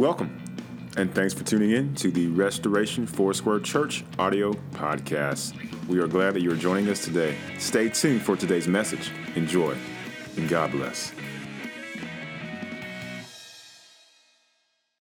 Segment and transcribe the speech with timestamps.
[0.00, 0.32] Welcome,
[0.96, 5.52] and thanks for tuning in to the Restoration Foursquare Church audio podcast.
[5.92, 7.36] We are glad that you are joining us today.
[7.60, 9.12] Stay tuned for today's message.
[9.36, 9.76] Enjoy,
[10.40, 11.12] and God bless.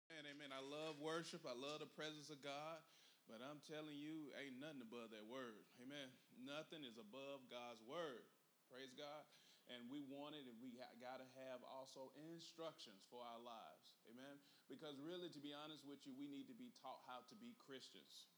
[0.09, 0.49] Amen.
[0.49, 1.45] I love worship.
[1.45, 2.81] I love the presence of God.
[3.29, 5.61] But I'm telling you, ain't nothing above that word.
[5.77, 6.09] Amen.
[6.41, 8.25] Nothing is above God's word.
[8.65, 9.29] Praise God.
[9.69, 13.93] And we want it, and we got to have also instructions for our lives.
[14.09, 14.41] Amen.
[14.71, 17.51] Because really, to be honest with you, we need to be taught how to be
[17.59, 18.31] Christians.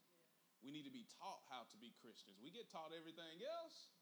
[0.66, 2.42] We need to be taught how to be Christians.
[2.42, 3.94] We get taught everything else.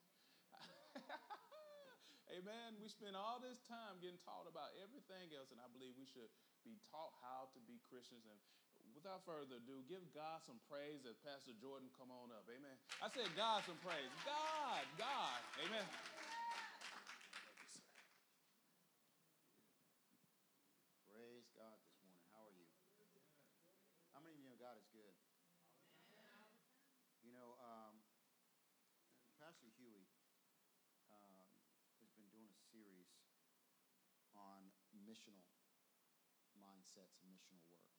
[2.33, 2.81] Amen.
[2.81, 6.33] We spend all this time getting taught about everything else, and I believe we should
[6.65, 8.25] be taught how to be Christians.
[8.25, 8.39] And
[8.95, 12.47] without further ado, give God some praise as Pastor Jordan come on up.
[12.49, 12.79] Amen.
[13.03, 14.09] I said God some praise.
[14.25, 15.41] God, God.
[15.67, 15.85] Amen.
[21.11, 22.23] Praise God this morning.
[22.31, 22.67] How are you?
[24.15, 25.15] How many of you know God is good?
[27.23, 27.97] You know, um,
[29.41, 30.05] Pastor Huey
[31.09, 31.49] um,
[32.03, 33.09] has been doing a series
[34.37, 34.69] on
[35.13, 35.45] missional
[36.57, 37.93] mindsets and missional work.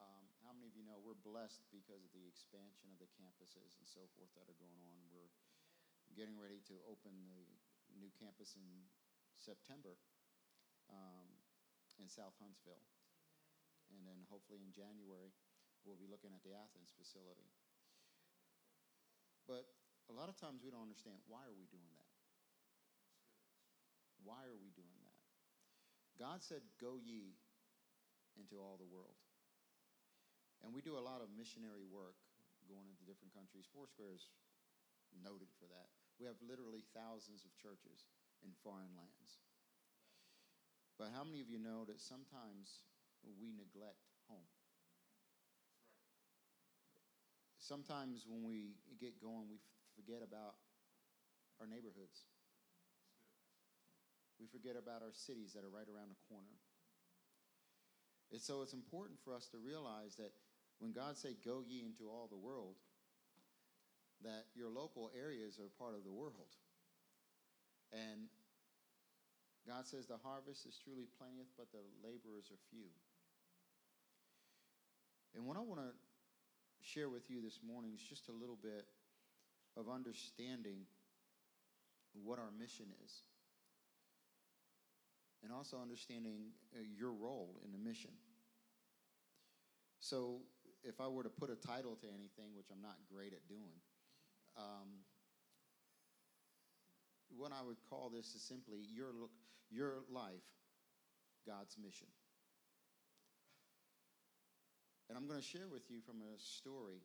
[0.00, 3.76] Um, how many of you know we're blessed because of the expansion of the campuses
[3.76, 5.04] and so forth that are going on?
[5.12, 5.28] We're
[6.16, 7.44] getting ready to open the
[8.00, 8.88] new campus in
[9.36, 10.00] September.
[10.88, 11.40] Um,
[12.00, 12.80] in South Huntsville.
[13.92, 15.36] And then hopefully in January,
[15.84, 17.52] we'll be looking at the Athens facility.
[19.44, 19.68] But
[20.08, 22.08] a lot of times we don't understand why are we doing that?
[24.24, 24.79] Why are we doing?
[26.20, 27.32] God said, Go ye
[28.36, 29.16] into all the world.
[30.60, 32.20] And we do a lot of missionary work
[32.68, 33.64] going into different countries.
[33.72, 34.28] Foursquare is
[35.24, 35.88] noted for that.
[36.20, 38.04] We have literally thousands of churches
[38.44, 39.40] in foreign lands.
[41.00, 42.84] But how many of you know that sometimes
[43.24, 44.44] we neglect home?
[47.56, 49.56] Sometimes when we get going, we
[49.96, 50.60] forget about
[51.56, 52.28] our neighborhoods.
[54.40, 56.56] We forget about our cities that are right around the corner.
[58.32, 60.32] And so it's important for us to realize that
[60.80, 62.80] when God said, Go ye into all the world,
[64.24, 66.56] that your local areas are part of the world.
[67.92, 68.32] And
[69.66, 72.88] God says the harvest is truly plenteous, but the laborers are few.
[75.34, 75.92] And what I want to
[76.82, 78.86] share with you this morning is just a little bit
[79.76, 80.86] of understanding
[82.12, 83.22] what our mission is,
[85.42, 88.10] and also understanding uh, your role in the mission.
[90.00, 90.40] So,
[90.82, 93.76] if I were to put a title to anything, which I'm not great at doing,
[94.56, 95.04] um,
[97.36, 99.12] what I would call this is simply your,
[99.70, 100.48] your life,
[101.46, 102.08] God's mission.
[105.08, 107.02] And I'm going to share with you from a story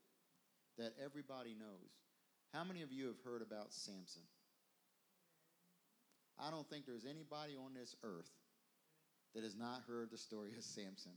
[0.78, 1.92] that everybody knows.
[2.54, 4.22] How many of you have heard about Samson?
[6.40, 8.32] I don't think there's anybody on this earth
[9.34, 11.14] that has not heard the story of Samson.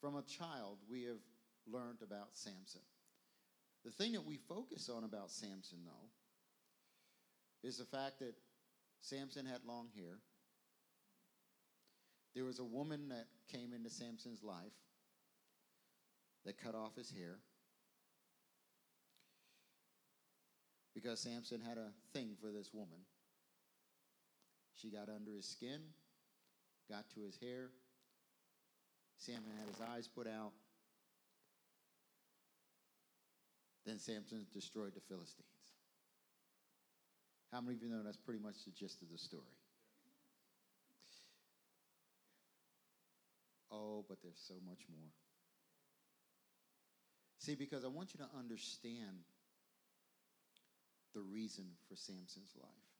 [0.00, 1.22] From a child, we have
[1.66, 2.82] learned about Samson.
[3.84, 8.34] The thing that we focus on about Samson, though, is the fact that
[9.00, 10.18] Samson had long hair.
[12.34, 14.72] There was a woman that came into Samson's life
[16.44, 17.38] that cut off his hair
[20.94, 23.00] because Samson had a thing for this woman.
[24.80, 25.80] She got under his skin,
[26.90, 27.70] got to his hair.
[29.16, 30.52] Samson had his eyes put out.
[33.86, 35.48] Then Samson destroyed the Philistines.
[37.52, 39.42] How many of you know that's pretty much the gist of the story?
[43.70, 45.10] Oh, but there's so much more.
[47.38, 49.22] See, because I want you to understand
[51.14, 52.93] the reason for Samson's life.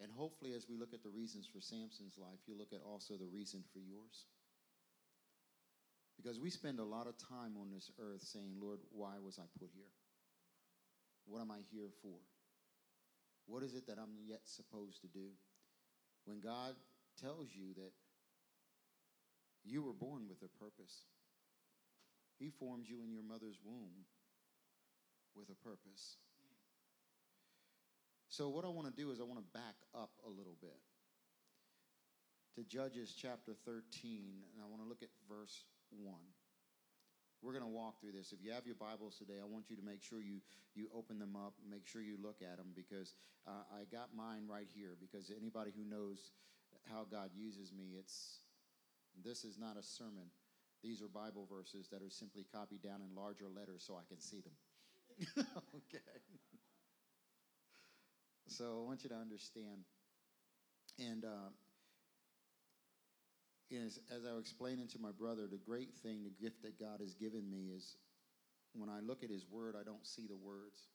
[0.00, 3.14] And hopefully, as we look at the reasons for Samson's life, you look at also
[3.14, 4.26] the reason for yours.
[6.16, 9.46] Because we spend a lot of time on this earth saying, Lord, why was I
[9.58, 9.90] put here?
[11.26, 12.18] What am I here for?
[13.46, 15.30] What is it that I'm yet supposed to do?
[16.26, 16.74] When God
[17.20, 17.92] tells you that
[19.64, 21.06] you were born with a purpose,
[22.38, 24.06] He formed you in your mother's womb
[25.34, 26.18] with a purpose.
[28.28, 30.76] So, what I want to do is I want to back up a little bit
[32.56, 33.80] to Judges chapter 13,
[34.52, 35.64] and I want to look at verse
[35.96, 36.12] 1.
[37.40, 38.32] We're going to walk through this.
[38.36, 40.44] If you have your Bibles today, I want you to make sure you,
[40.74, 43.14] you open them up, make sure you look at them, because
[43.46, 44.92] uh, I got mine right here.
[45.00, 46.34] Because anybody who knows
[46.90, 48.44] how God uses me, it's
[49.24, 50.28] This is not a sermon.
[50.82, 54.20] These are Bible verses that are simply copied down in larger letters so I can
[54.20, 54.52] see them.
[55.80, 56.04] okay.
[58.48, 59.84] So I want you to understand.
[60.98, 61.52] And uh,
[63.70, 67.00] as, as I was explaining to my brother, the great thing, the gift that God
[67.00, 67.96] has given me is
[68.72, 70.88] when I look at His Word, I don't see the words.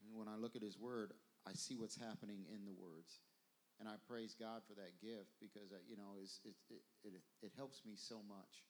[0.00, 1.12] And when I look at His Word,
[1.46, 3.18] I see what's happening in the words.
[3.80, 7.12] And I praise God for that gift because, uh, you know, it, it, it,
[7.42, 8.64] it helps me so much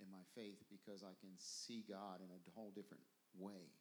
[0.00, 3.04] in my faith because I can see God in a whole different
[3.36, 3.74] way.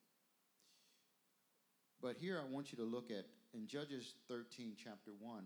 [2.01, 5.43] But here I want you to look at in Judges 13, chapter 1.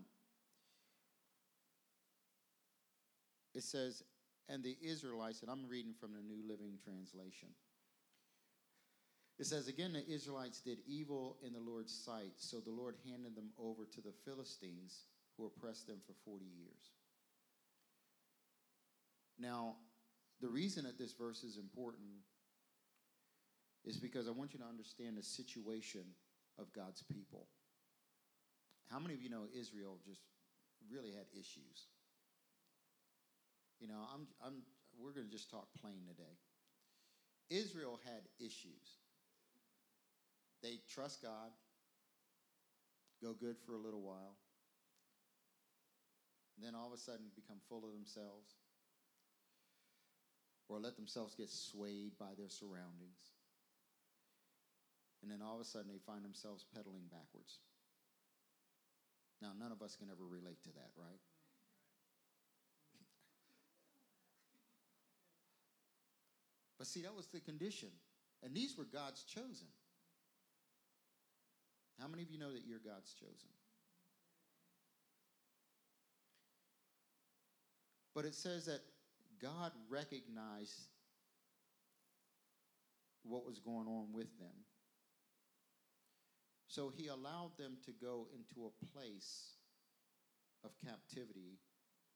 [3.54, 4.04] It says,
[4.48, 7.50] and the Israelites, and I'm reading from the New Living Translation.
[9.38, 13.36] It says, Again, the Israelites did evil in the Lord's sight, so the Lord handed
[13.36, 15.06] them over to the Philistines,
[15.38, 16.94] who oppressed them for 40 years.
[19.38, 19.76] Now,
[20.42, 22.08] the reason that this verse is important
[23.84, 26.04] is because I want you to understand the situation
[26.60, 27.48] of God's people.
[28.92, 30.22] How many of you know Israel just
[30.92, 31.88] really had issues?
[33.80, 34.64] You know, I'm, I'm,
[34.98, 36.38] we're going to just talk plain today.
[37.50, 39.02] Israel had issues.
[40.64, 41.52] They trust God,
[43.22, 44.38] go good for a little while,
[46.58, 48.56] then all of a sudden become full of themselves
[50.68, 53.35] or let themselves get swayed by their surroundings.
[55.26, 57.58] And then all of a sudden they find themselves pedaling backwards.
[59.42, 61.20] Now, none of us can ever relate to that, right?
[66.78, 67.90] but see, that was the condition.
[68.44, 69.66] And these were God's chosen.
[72.00, 73.50] How many of you know that you're God's chosen?
[78.14, 78.82] But it says that
[79.42, 80.84] God recognized
[83.24, 84.54] what was going on with them.
[86.76, 89.56] So he allowed them to go into a place
[90.60, 91.56] of captivity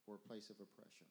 [0.04, 1.08] or a place of oppression.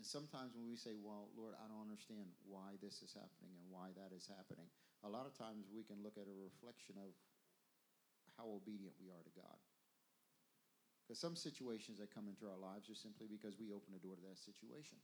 [0.00, 3.68] And sometimes when we say, Well, Lord, I don't understand why this is happening and
[3.68, 4.72] why that is happening,
[5.04, 7.12] a lot of times we can look at a reflection of
[8.40, 9.60] how obedient we are to God.
[11.04, 14.16] Because some situations that come into our lives are simply because we open the door
[14.16, 14.96] to that situation.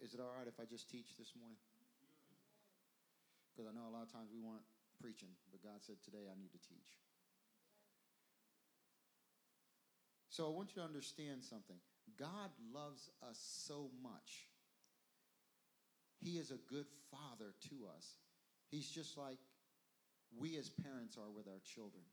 [0.00, 1.60] Is it all right if I just teach this morning?
[3.52, 4.64] Because I know a lot of times we want
[4.96, 6.96] preaching, but God said, Today I need to teach.
[10.32, 11.76] So I want you to understand something.
[12.16, 14.48] God loves us so much.
[16.16, 18.16] He is a good father to us.
[18.70, 19.36] He's just like
[20.32, 22.04] we as parents are with our children.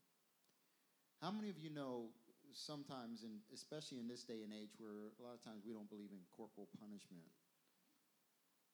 [1.22, 2.12] How many of you know
[2.52, 5.90] sometimes, and especially in this day and age, where a lot of times we don't
[5.90, 7.24] believe in corporal punishment,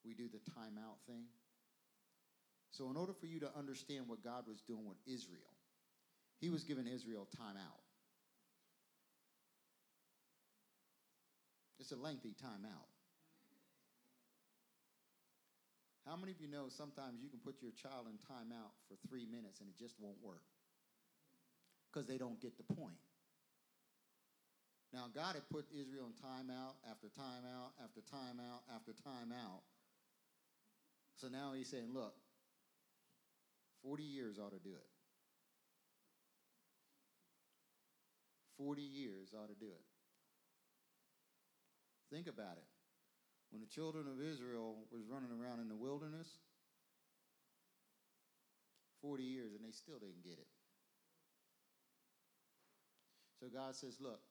[0.02, 1.30] we do the timeout thing?
[2.76, 5.56] So, in order for you to understand what God was doing with Israel,
[6.42, 7.80] He was giving Israel time out.
[11.80, 12.92] It's a lengthy time out.
[16.06, 19.26] How many of you know sometimes you can put your child in timeout for three
[19.26, 20.44] minutes and it just won't work?
[21.88, 23.00] Because they don't get the point.
[24.92, 29.64] Now, God had put Israel in timeout after timeout after timeout after timeout.
[31.16, 32.14] So now he's saying, look,
[33.86, 34.90] 40 years ought to do it.
[38.58, 39.86] 40 years ought to do it.
[42.12, 42.68] Think about it.
[43.52, 46.28] When the children of Israel was running around in the wilderness,
[49.02, 50.48] 40 years and they still didn't get it.
[53.40, 54.22] So God says, Look,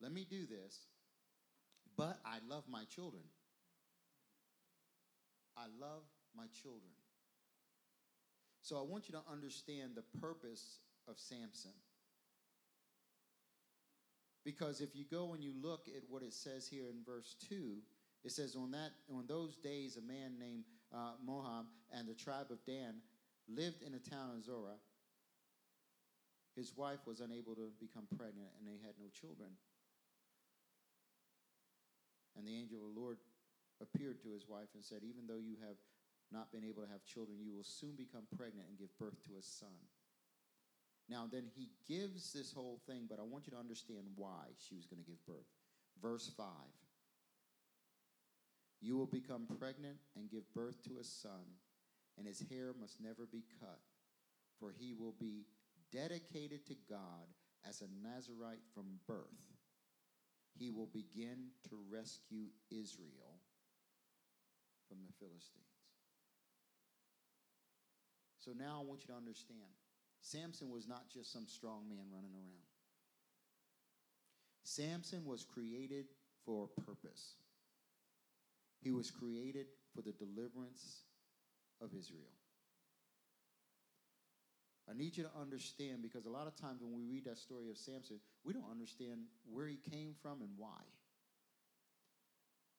[0.00, 0.86] let me do this,
[1.96, 3.24] but I love my children.
[5.56, 6.02] I love
[6.36, 6.95] my children.
[8.66, 11.70] So I want you to understand the purpose of Samson.
[14.44, 17.76] Because if you go and you look at what it says here in verse 2,
[18.24, 21.64] it says, On that on those days, a man named uh, Manoah
[21.96, 22.96] and the tribe of Dan
[23.46, 24.82] lived in a town of Zorah.
[26.56, 29.50] His wife was unable to become pregnant, and they had no children.
[32.36, 33.18] And the angel of the Lord
[33.80, 35.76] appeared to his wife and said, Even though you have
[36.32, 39.38] not been able to have children, you will soon become pregnant and give birth to
[39.38, 39.76] a son.
[41.08, 44.74] Now, then he gives this whole thing, but I want you to understand why she
[44.74, 45.46] was going to give birth.
[46.02, 46.46] Verse 5
[48.80, 51.46] You will become pregnant and give birth to a son,
[52.18, 53.80] and his hair must never be cut,
[54.58, 55.46] for he will be
[55.92, 57.30] dedicated to God
[57.68, 59.54] as a Nazarite from birth,
[60.58, 63.40] he will begin to rescue Israel
[64.88, 65.75] from the Philistines.
[68.46, 69.74] So now I want you to understand
[70.20, 72.62] Samson was not just some strong man running around.
[74.62, 76.06] Samson was created
[76.44, 77.34] for a purpose.
[78.80, 81.02] He was created for the deliverance
[81.82, 82.30] of Israel.
[84.88, 87.68] I need you to understand because a lot of times when we read that story
[87.68, 90.86] of Samson, we don't understand where he came from and why.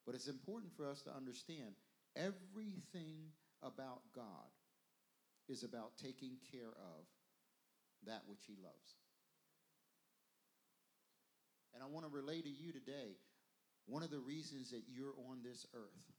[0.05, 1.75] But it's important for us to understand
[2.15, 3.31] everything
[3.61, 4.47] about God
[5.49, 7.05] is about taking care of
[8.05, 8.95] that which he loves.
[11.73, 13.17] And I want to relay to you today
[13.85, 16.11] one of the reasons that you're on this earth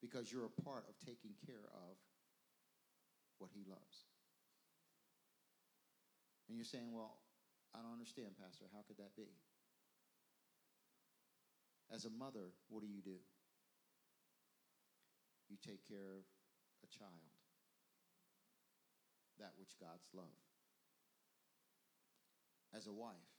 [0.00, 1.96] because you're a part of taking care of
[3.38, 4.06] what he loves.
[6.48, 7.18] And you're saying, well,
[7.74, 8.64] I don't understand, Pastor.
[8.72, 9.30] How could that be?
[11.92, 13.20] As a mother, what do you do?
[15.48, 16.24] You take care of
[16.84, 17.37] a child,
[19.38, 20.38] that which God's love.
[22.76, 23.32] As a wife,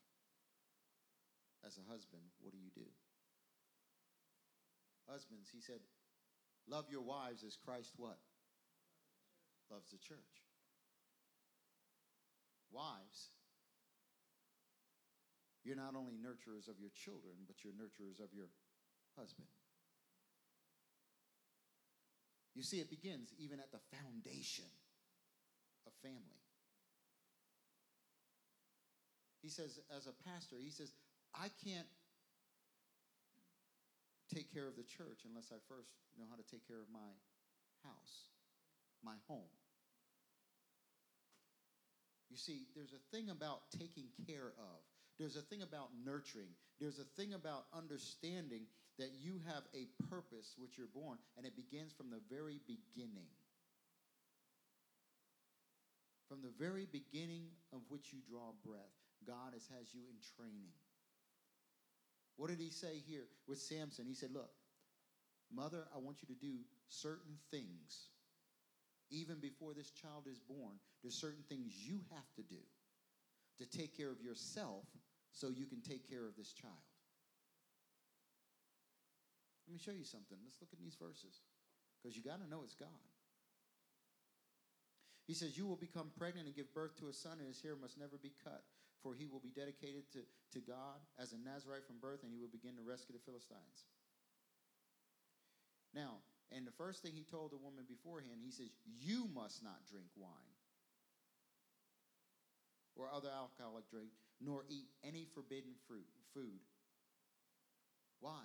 [1.66, 2.90] as a husband, what do you do?
[5.08, 5.82] Husbands, he said,
[6.68, 8.18] love your wives as Christ what?
[9.70, 10.18] Loves the church.
[12.72, 13.30] Wives,
[15.64, 18.50] you're not only nurturers of your children, but you're nurturers of your
[19.18, 19.48] husband.
[22.56, 24.66] You see, it begins even at the foundation
[25.90, 26.38] of family.
[29.42, 30.94] He says, as a pastor, he says,
[31.34, 31.90] I can't
[34.30, 37.10] take care of the church unless I first know how to take care of my
[37.82, 38.30] house,
[39.02, 39.50] my home.
[42.30, 44.78] You see, there's a thing about taking care of.
[45.18, 46.54] There's a thing about nurturing.
[46.80, 48.70] There's a thing about understanding
[49.00, 53.32] that you have a purpose which you're born, and it begins from the very beginning.
[56.30, 58.94] From the very beginning of which you draw breath,
[59.26, 60.70] God has, has you in training.
[62.38, 64.06] What did he say here with Samson?
[64.08, 64.52] He said, Look,
[65.52, 68.14] mother, I want you to do certain things.
[69.10, 72.62] Even before this child is born, there's certain things you have to do
[73.58, 74.86] to take care of yourself
[75.32, 76.86] so you can take care of this child.
[79.68, 80.38] Let me show you something.
[80.44, 81.42] Let's look at these verses
[81.98, 83.09] because you got to know it's God.
[85.30, 87.78] He says, You will become pregnant and give birth to a son, and his hair
[87.78, 88.66] must never be cut
[89.02, 90.20] for he will be dedicated to,
[90.52, 93.88] to God as a Nazarite from birth, and he will begin to rescue the Philistines.
[95.96, 96.20] Now,
[96.52, 100.10] and the first thing he told the woman beforehand, he says, You must not drink
[100.18, 100.54] wine
[102.96, 106.60] or other alcoholic drink, nor eat any forbidden fruit, food.
[108.20, 108.44] Why?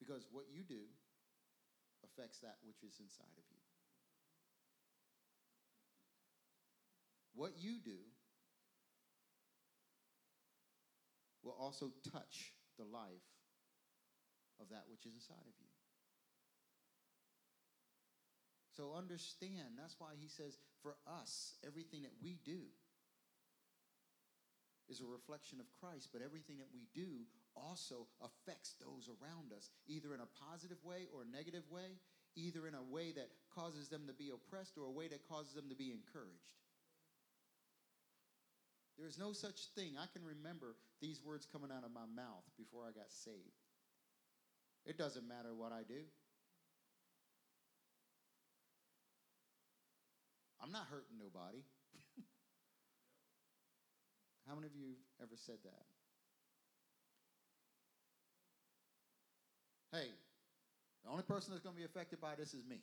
[0.00, 0.90] Because what you do
[2.02, 3.61] affects that which is inside of you.
[7.34, 7.98] What you do
[11.42, 13.26] will also touch the life
[14.60, 15.68] of that which is inside of you.
[18.76, 22.72] So understand, that's why he says, for us, everything that we do
[24.88, 29.68] is a reflection of Christ, but everything that we do also affects those around us,
[29.86, 32.00] either in a positive way or a negative way,
[32.34, 35.52] either in a way that causes them to be oppressed or a way that causes
[35.52, 36.61] them to be encouraged.
[39.02, 39.98] There is no such thing.
[39.98, 43.58] I can remember these words coming out of my mouth before I got saved.
[44.86, 46.06] It doesn't matter what I do.
[50.62, 51.64] I'm not hurting nobody.
[54.46, 55.82] How many of you ever said that?
[59.90, 60.06] Hey,
[61.02, 62.78] the only person that's going to be affected by this is me.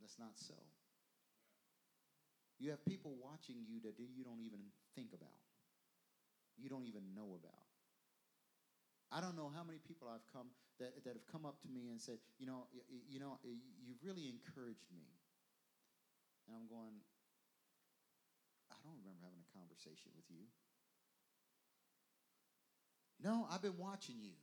[0.00, 0.54] That's not so.
[2.58, 4.58] You have people watching you that you don't even
[4.94, 5.38] think about.
[6.58, 7.66] You don't even know about.
[9.14, 10.50] I don't know how many people I've come
[10.82, 14.02] that, that have come up to me and said, you know, you, you know, you've
[14.02, 15.06] really encouraged me.
[16.46, 16.98] And I'm going,
[18.70, 20.44] I don't remember having a conversation with you.
[23.22, 24.36] No, I've been watching you.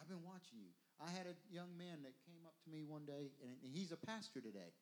[0.00, 0.74] I've been watching you.
[0.98, 4.00] I had a young man that came up to me one day, and he's a
[4.00, 4.74] pastor today.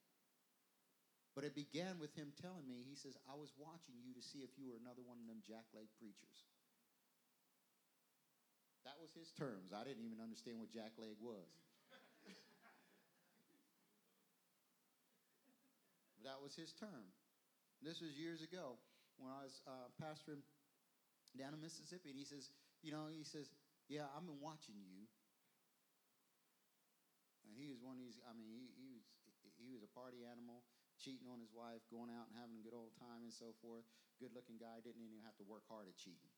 [1.37, 4.41] But it began with him telling me, he says, I was watching you to see
[4.41, 6.49] if you were another one of them Jack jackleg preachers.
[8.89, 9.77] That was his terms.
[9.77, 11.53] I didn't even understand what jackleg was.
[16.27, 17.07] That was his term.
[17.79, 18.83] This was years ago
[19.15, 20.43] when I was uh, pastoring
[21.39, 22.11] down in Mississippi.
[22.11, 22.51] And he says,
[22.83, 23.47] You know, he says,
[23.87, 25.07] Yeah, I've been watching you.
[27.47, 29.07] And he was one of these, I mean, he, he was
[29.57, 30.67] he was a party animal,
[31.01, 33.87] cheating on his wife, going out and having a good old time and so forth.
[34.21, 36.33] Good looking guy, didn't even have to work hard at cheating.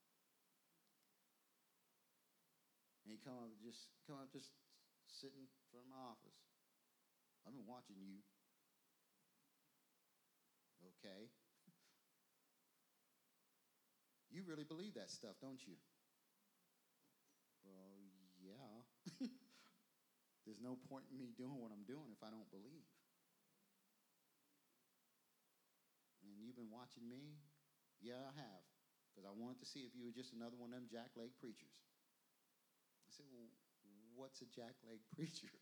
[3.02, 4.52] And he come up just come up just
[5.06, 6.38] sitting in front of my office.
[7.46, 8.22] I've been watching you.
[10.82, 11.30] Okay.
[14.30, 15.74] You really believe that stuff, don't you?
[17.64, 18.10] Well,
[18.40, 18.82] yeah.
[20.48, 22.88] There's no point in me doing what I'm doing if I don't believe.
[26.24, 27.36] And you've been watching me?
[28.00, 28.64] Yeah, I have.
[29.12, 31.36] Because I wanted to see if you were just another one of them Jack jackleg
[31.36, 31.76] preachers.
[33.04, 33.52] I said, Well,
[34.16, 35.52] what's a Jack jackleg preacher?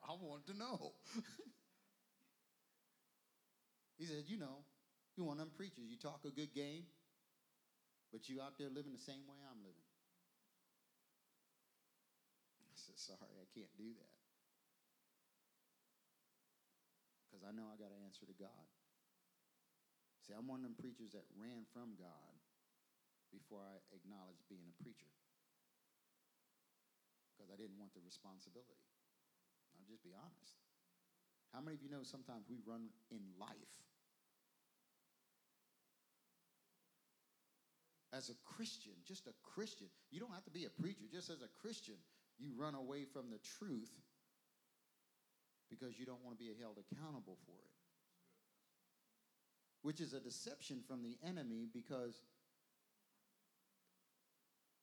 [0.00, 0.96] I want to know.
[4.00, 4.64] he said, You know,
[5.12, 5.92] you're one of them preachers.
[5.92, 6.88] You talk a good game,
[8.16, 9.84] but you out there living the same way I'm living.
[12.64, 14.14] I said, Sorry, I can't do that.
[17.24, 18.68] Because I know I got to answer to God.
[20.20, 22.36] See, I'm one of them preachers that ran from God
[23.32, 25.08] before I acknowledged being a preacher.
[27.32, 28.84] Because I didn't want the responsibility.
[29.72, 30.60] I'll just be honest.
[31.56, 33.74] How many of you know sometimes we run in life
[38.12, 39.88] as a Christian, just a Christian?
[40.12, 41.96] You don't have to be a preacher, just as a Christian,
[42.40, 43.92] you run away from the truth
[45.68, 47.80] because you don't want to be held accountable for it
[49.82, 52.20] which is a deception from the enemy because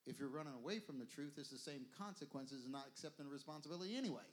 [0.06, 3.96] if you're running away from the truth, it's the same consequences and not accepting responsibility
[3.96, 4.28] anyway.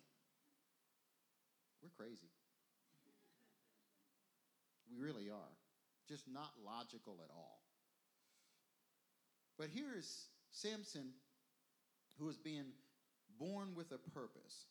[1.83, 2.31] We're crazy.
[4.89, 5.53] We really are.
[6.09, 7.59] Just not logical at all.
[9.59, 11.11] But here is Samson
[12.19, 12.67] who is being
[13.39, 14.67] born with a purpose.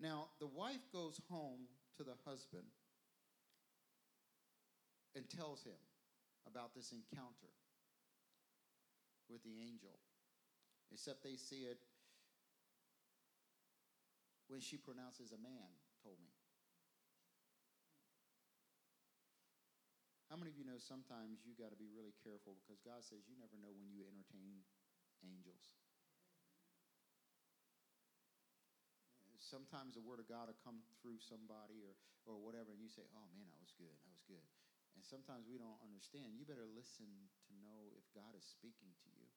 [0.00, 2.64] Now, the wife goes home to the husband
[5.14, 5.78] and tells him
[6.46, 7.54] about this encounter
[9.30, 9.96] with the angel.
[10.92, 11.78] Except they see it
[14.48, 16.30] when she pronounces a man, told me.
[20.28, 23.22] How many of you know sometimes you got to be really careful because God says
[23.30, 24.66] you never know when you entertain
[25.24, 25.74] angels?
[29.54, 31.94] sometimes the word of God will come through somebody or,
[32.26, 34.42] or whatever, and you say, oh man, that was good, that was good.
[34.98, 36.34] And sometimes we don't understand.
[36.34, 39.30] You better listen to know if God is speaking to you.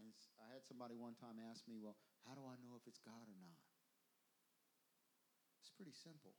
[0.00, 3.02] And I had somebody one time ask me, well, how do I know if it's
[3.02, 3.60] God or not?
[5.60, 6.38] It's pretty simple.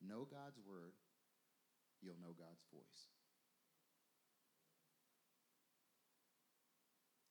[0.00, 0.96] Know God's word,
[2.00, 3.10] you'll know God's voice.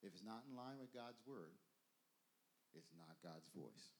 [0.00, 1.52] If it's not in line with God's word,
[2.72, 3.92] it's not God's voice.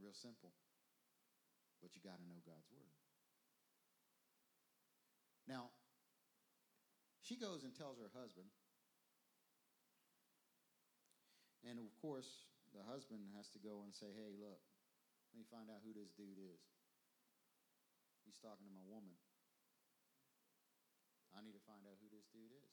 [0.00, 0.50] Real simple.
[1.78, 2.92] But you got to know God's word.
[5.46, 5.70] Now,
[7.22, 8.48] she goes and tells her husband.
[11.64, 12.28] And of course,
[12.76, 14.60] the husband has to go and say, hey, look,
[15.32, 16.60] let me find out who this dude is.
[18.28, 19.16] He's talking to my woman.
[21.44, 22.72] Need to find out who this dude is.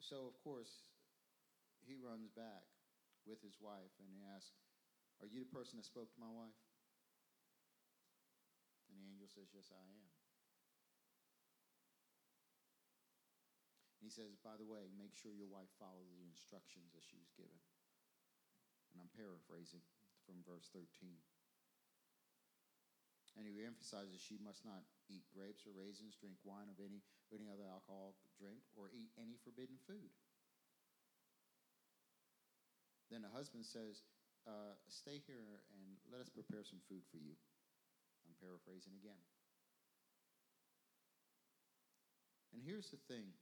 [0.00, 0.88] so, of course,
[1.84, 2.64] he runs back
[3.28, 4.56] with his wife and he asks,
[5.20, 6.56] Are you the person that spoke to my wife?
[8.88, 10.08] And the angel says, Yes, I am.
[14.00, 17.20] And he says, By the way, make sure your wife follows the instructions that she
[17.20, 17.60] was given.
[18.96, 19.84] And I'm paraphrasing
[20.24, 20.88] from verse 13.
[23.38, 27.46] And he emphasizes she must not eat grapes or raisins, drink wine of any any
[27.46, 30.10] other alcohol drink, or eat any forbidden food.
[33.14, 34.02] Then the husband says,
[34.44, 37.36] uh, Stay here and let us prepare some food for you.
[38.28, 39.20] I'm paraphrasing again.
[42.52, 43.32] And here's the thing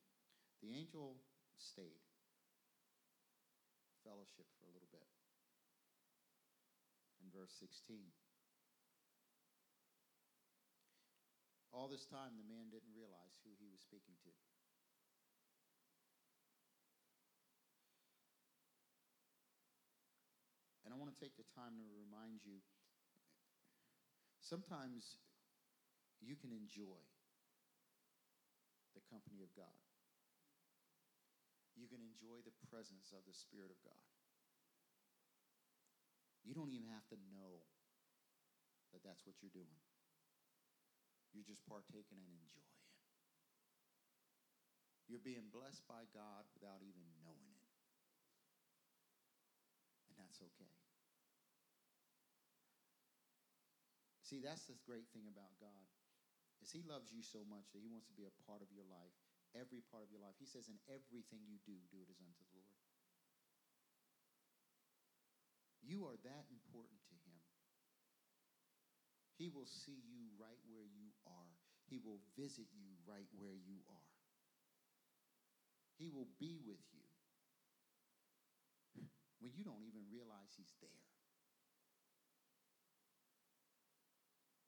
[0.62, 1.18] the angel
[1.58, 2.04] stayed,
[4.04, 5.06] fellowship for a little bit.
[7.22, 8.12] In verse 16.
[11.86, 14.32] All this time, the man didn't realize who he was speaking to.
[20.82, 22.58] And I want to take the time to remind you
[24.42, 25.22] sometimes
[26.18, 26.98] you can enjoy
[28.98, 29.78] the company of God.
[31.78, 34.02] You can enjoy the presence of the Spirit of God.
[36.42, 37.62] You don't even have to know
[38.90, 39.78] that that's what you're doing.
[41.36, 42.80] You're just partaking and enjoying.
[45.04, 47.68] You're being blessed by God without even knowing it.
[50.08, 50.72] And that's okay.
[54.24, 55.86] See, that's the great thing about God.
[56.64, 58.88] Is he loves you so much that he wants to be a part of your
[58.88, 59.14] life,
[59.52, 60.34] every part of your life.
[60.40, 62.80] He says, in everything you do, do it as unto the Lord.
[65.84, 67.38] You are that important to him.
[69.38, 71.05] He will see you right where you.
[71.86, 74.12] He will visit you right where you are.
[75.96, 77.06] He will be with you
[79.40, 81.06] when you don't even realize he's there.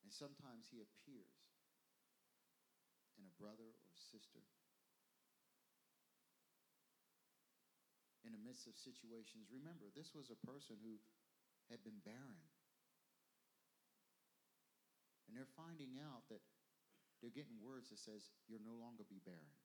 [0.05, 1.43] And sometimes he appears
[3.19, 4.47] in a brother or sister
[8.25, 9.49] in the midst of situations.
[9.53, 10.97] Remember, this was a person who
[11.69, 12.45] had been barren.
[15.29, 16.41] And they're finding out that
[17.21, 19.59] they're getting words that says, you'll no longer be barren.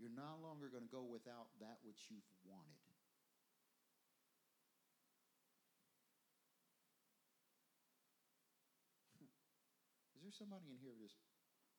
[0.00, 2.80] You're no longer going to go without that which you've wanted.
[10.16, 11.20] Is there somebody in here just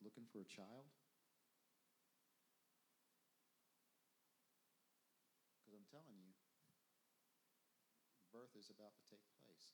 [0.05, 0.85] looking for a child?
[5.57, 6.35] Because I'm telling you,
[8.29, 9.73] birth is about to take place.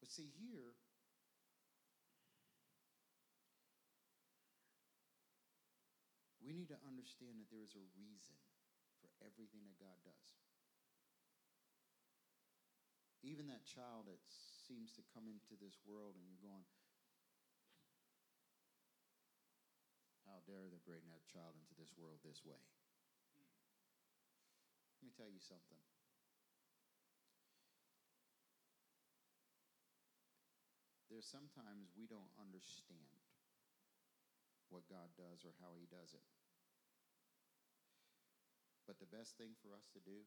[0.00, 0.74] But see, here,
[6.40, 8.34] we need to understand that there is a reason
[9.04, 10.28] for everything that God does.
[13.20, 14.18] Even that child that
[14.66, 16.64] seems to come into this world and you're going,
[20.24, 22.56] how dare they bring that child into this world this way?
[24.96, 25.80] Let me tell you something.
[31.10, 33.18] There's sometimes we don't understand
[34.70, 36.22] what God does or how He does it.
[38.86, 40.22] But the best thing for us to do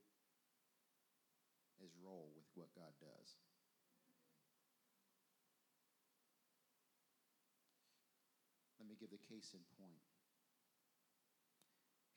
[1.80, 3.39] is roll with what God does.
[8.80, 10.04] Let me give the case in point.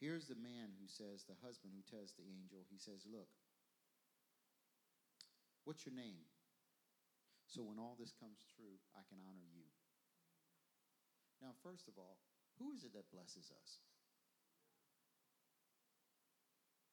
[0.03, 3.31] Here's the man who says, the husband who tells the angel, he says, Look,
[5.65, 6.27] what's your name?
[7.47, 9.71] So when all this comes true, I can honor you.
[11.41, 12.19] Now, first of all,
[12.59, 13.71] who is it that blesses us?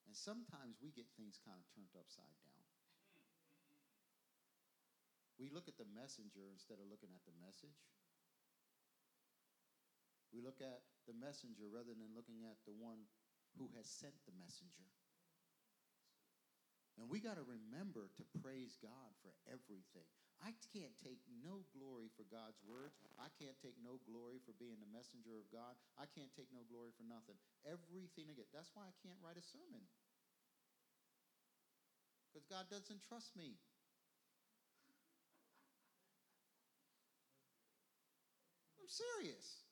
[0.06, 2.64] And sometimes we get things kind of turned upside down.
[5.42, 7.82] We look at the messenger instead of looking at the message.
[10.30, 13.10] We look at the messenger rather than looking at the one
[13.58, 14.86] who has sent the messenger.
[16.98, 20.10] And we got to remember to praise God for everything.
[20.44, 23.00] I can't take no glory for God's words.
[23.16, 25.80] I can't take no glory for being the messenger of God.
[25.96, 27.40] I can't take no glory for nothing.
[27.64, 28.52] Everything I get.
[28.52, 29.88] That's why I can't write a sermon.
[32.28, 33.56] Because God doesn't trust me.
[38.76, 39.64] I'm serious.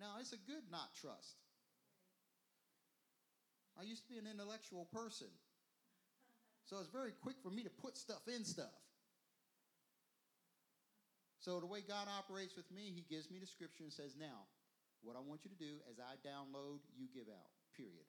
[0.00, 1.36] Now, it's a good not trust.
[3.76, 5.28] I used to be an intellectual person.
[6.72, 8.72] So it's very quick for me to put stuff in stuff.
[11.44, 14.48] So the way God operates with me, He gives me the scripture and says, Now,
[15.04, 17.52] what I want you to do as I download, you give out.
[17.76, 18.08] Period.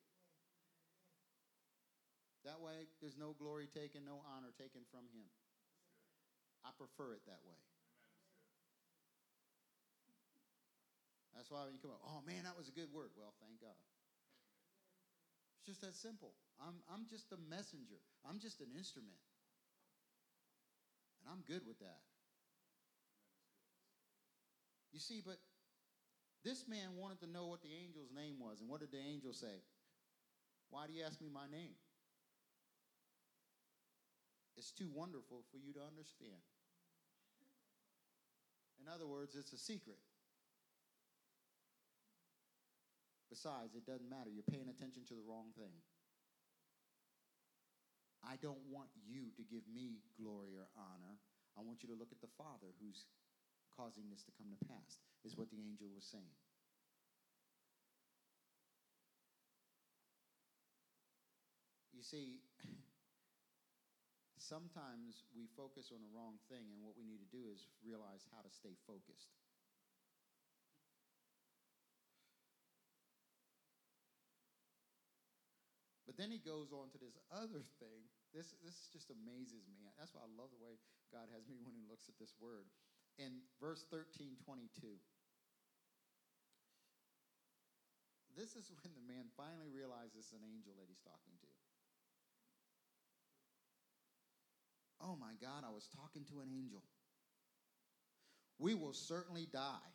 [2.47, 5.28] That way, there's no glory taken, no honor taken from Him.
[6.63, 7.60] I prefer it that way.
[11.36, 13.12] That's why when you come up, oh man, that was a good word.
[13.19, 13.76] Well, thank God.
[15.63, 16.36] It's just that simple.
[16.60, 17.95] I'm, I'm just a messenger,
[18.28, 19.15] I'm just an instrument.
[21.23, 22.04] And I'm good with that.
[24.91, 25.39] You see, but
[26.43, 28.60] this man wanted to know what the angel's name was.
[28.60, 29.63] And what did the angel say?
[30.69, 31.80] Why do you ask me my name?
[34.58, 36.43] It's too wonderful for you to understand.
[38.84, 39.97] In other words, it's a secret.
[43.34, 44.30] Besides, it doesn't matter.
[44.30, 45.74] You're paying attention to the wrong thing.
[48.22, 51.17] I don't want you to give me glory or honor.
[51.58, 53.10] I want you to look at the Father who's
[53.74, 56.38] causing this to come to pass, is what the angel was saying.
[61.89, 62.38] You see,
[64.38, 68.30] sometimes we focus on the wrong thing, and what we need to do is realize
[68.30, 69.34] how to stay focused.
[76.13, 78.06] But then he goes on to this other thing.
[78.38, 79.82] This, this just amazes me.
[79.97, 80.78] That's why I love the way
[81.10, 82.69] God has me when he looks at this word.
[83.17, 84.69] In verse 13, 22.
[88.38, 91.49] This is when the man finally realizes it's an angel that he's talking to.
[95.02, 96.86] Oh my God, I was talking to an angel.
[98.62, 99.93] We will certainly die,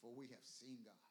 [0.00, 1.07] for we have seen God.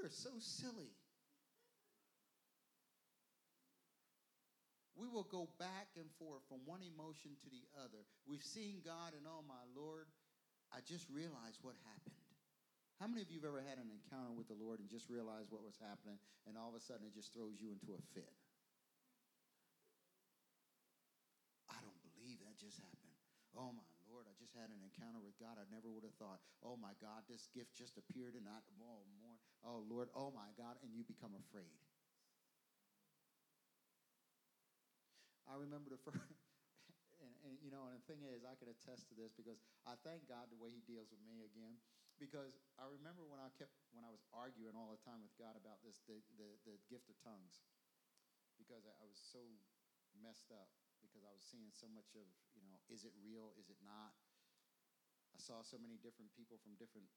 [0.00, 0.96] Are so silly.
[4.96, 8.00] We will go back and forth from one emotion to the other.
[8.24, 10.08] We've seen God, and oh my Lord,
[10.72, 12.16] I just realized what happened.
[12.96, 15.52] How many of you have ever had an encounter with the Lord and just realized
[15.52, 16.16] what was happening,
[16.48, 18.32] and all of a sudden it just throws you into a fit?
[21.68, 23.16] I don't believe that just happened.
[23.52, 23.89] Oh my
[24.50, 25.62] just had an encounter with God.
[25.62, 29.06] I never would have thought, oh my God, this gift just appeared and I, oh
[29.22, 31.78] more, oh Lord, oh my God, and you become afraid.
[35.46, 36.18] I remember the first,
[37.22, 39.94] and, and you know, and the thing is, I can attest to this because I
[40.02, 41.78] thank God the way He deals with me again
[42.18, 45.54] because I remember when I kept when I was arguing all the time with God
[45.54, 47.62] about this the the, the gift of tongues
[48.58, 49.42] because I, I was so
[50.18, 50.70] messed up
[51.02, 54.12] because I was seeing so much of you know is it real is it not
[55.40, 57.08] saw so many different people from different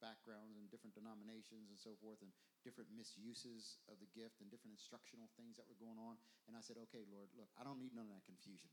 [0.00, 2.30] backgrounds and different denominations and so forth and
[2.62, 6.60] different misuses of the gift and different instructional things that were going on and I
[6.60, 8.68] said okay Lord look I don't need none of that confusion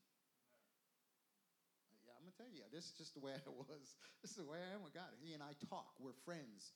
[2.05, 3.95] Yeah, I'm gonna tell you, this is just the way I was.
[4.21, 5.09] This is the way I am with God.
[5.23, 5.95] He and I talk.
[5.99, 6.73] We're friends.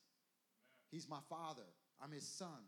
[0.91, 1.67] He's my father.
[2.01, 2.63] I'm his son.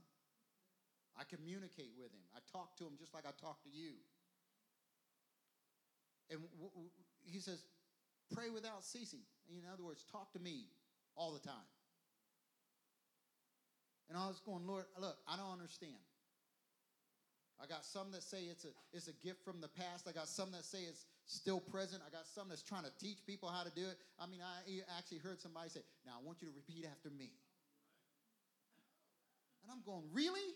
[1.17, 2.23] I communicate with him.
[2.35, 3.95] I talk to him just like I talk to you.
[6.29, 6.91] And w- w-
[7.25, 7.65] he says,
[8.31, 9.25] pray without ceasing.
[9.49, 10.65] In other words, talk to me
[11.15, 11.67] all the time.
[14.09, 16.01] And I was going, Lord, look, I don't understand.
[17.61, 20.07] I got some that say it's a, it's a gift from the past.
[20.07, 22.01] I got some that say it's still present.
[22.07, 23.97] I got some that's trying to teach people how to do it.
[24.17, 27.29] I mean, I actually heard somebody say, Now I want you to repeat after me.
[29.61, 30.55] And I'm going, Really?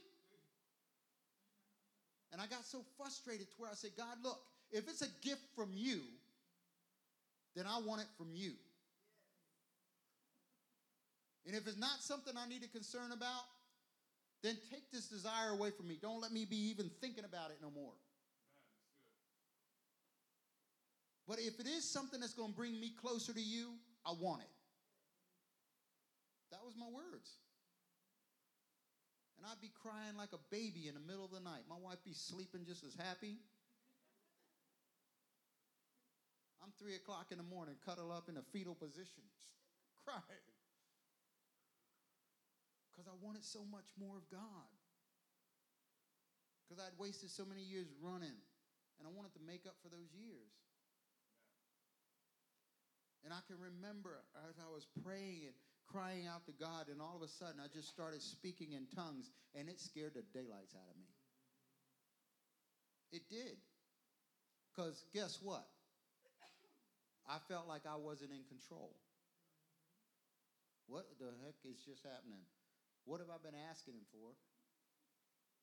[2.32, 4.40] And I got so frustrated to where I said, God, look,
[4.72, 6.00] if it's a gift from you,
[7.56, 8.54] then I want it from you.
[11.46, 13.44] And if it's not something I need to concern about,
[14.44, 15.98] then take this desire away from me.
[16.02, 17.94] Don't let me be even thinking about it no more.
[21.28, 23.72] But if it is something that's going to bring me closer to you,
[24.06, 24.52] I want it.
[26.52, 27.32] That was my words.
[29.38, 31.64] And I'd be crying like a baby in the middle of the night.
[31.70, 33.40] My wife be sleeping just as happy.
[36.62, 39.24] I'm three o'clock in the morning, cuddle up in a fetal position,
[40.06, 40.53] crying
[42.94, 44.70] because I wanted so much more of God.
[46.64, 48.38] Because I'd wasted so many years running,
[49.02, 50.54] and I wanted to make up for those years.
[53.26, 55.56] And I can remember as I was praying and
[55.90, 59.34] crying out to God, and all of a sudden I just started speaking in tongues,
[59.58, 61.10] and it scared the daylights out of me.
[63.12, 63.58] It did.
[64.70, 65.66] Because guess what?
[67.28, 68.96] I felt like I wasn't in control.
[70.88, 72.44] What the heck is just happening?
[73.06, 74.36] What have I been asking him for?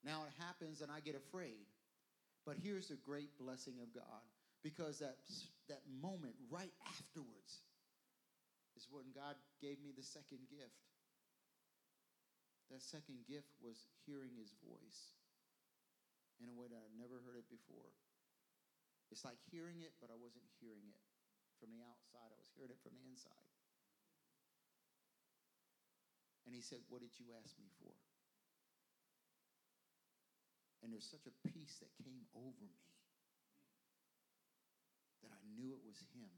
[0.04, 1.68] Now it happens and I get afraid.
[2.44, 4.24] But here's the great blessing of God
[4.64, 5.16] because that,
[5.68, 7.64] that moment right afterwards
[8.76, 10.80] is when God gave me the second gift.
[12.72, 13.76] That second gift was
[14.06, 15.18] hearing his voice
[16.40, 17.92] in a way that I'd never heard it before.
[19.10, 21.02] It's like hearing it, but I wasn't hearing it
[21.58, 23.49] from the outside, I was hearing it from the inside.
[26.50, 27.94] And he said, What did you ask me for?
[30.82, 32.90] And there's such a peace that came over me
[35.22, 36.34] that I knew it was him.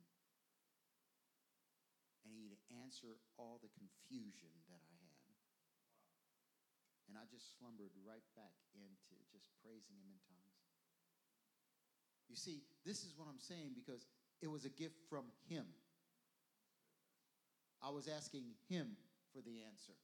[2.29, 5.33] And he'd answer all the confusion that I had.
[7.09, 10.61] And I just slumbered right back into just praising him in tongues.
[12.29, 14.05] You see, this is what I'm saying because
[14.44, 15.64] it was a gift from him.
[17.81, 18.92] I was asking him
[19.33, 19.97] for the answer.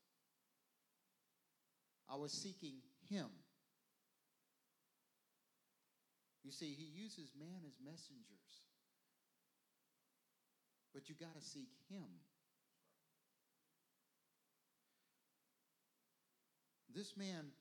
[2.09, 3.29] I was seeking him.
[6.43, 8.65] You see, he uses man as messengers.
[10.95, 12.09] But you got to seek him.
[16.99, 17.55] this man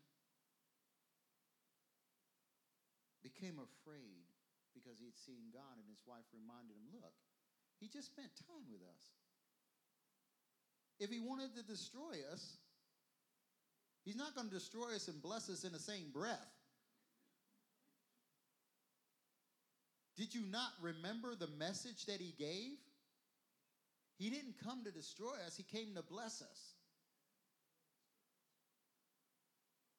[3.22, 4.26] became afraid
[4.74, 7.14] because he'd seen God, and his wife reminded him, Look,
[7.78, 9.14] he just spent time with us.
[11.00, 12.58] If he wanted to destroy us,
[14.04, 16.48] he's not going to destroy us and bless us in the same breath.
[20.18, 22.78] Did you not remember the message that he gave?
[24.18, 26.74] He didn't come to destroy us, he came to bless us.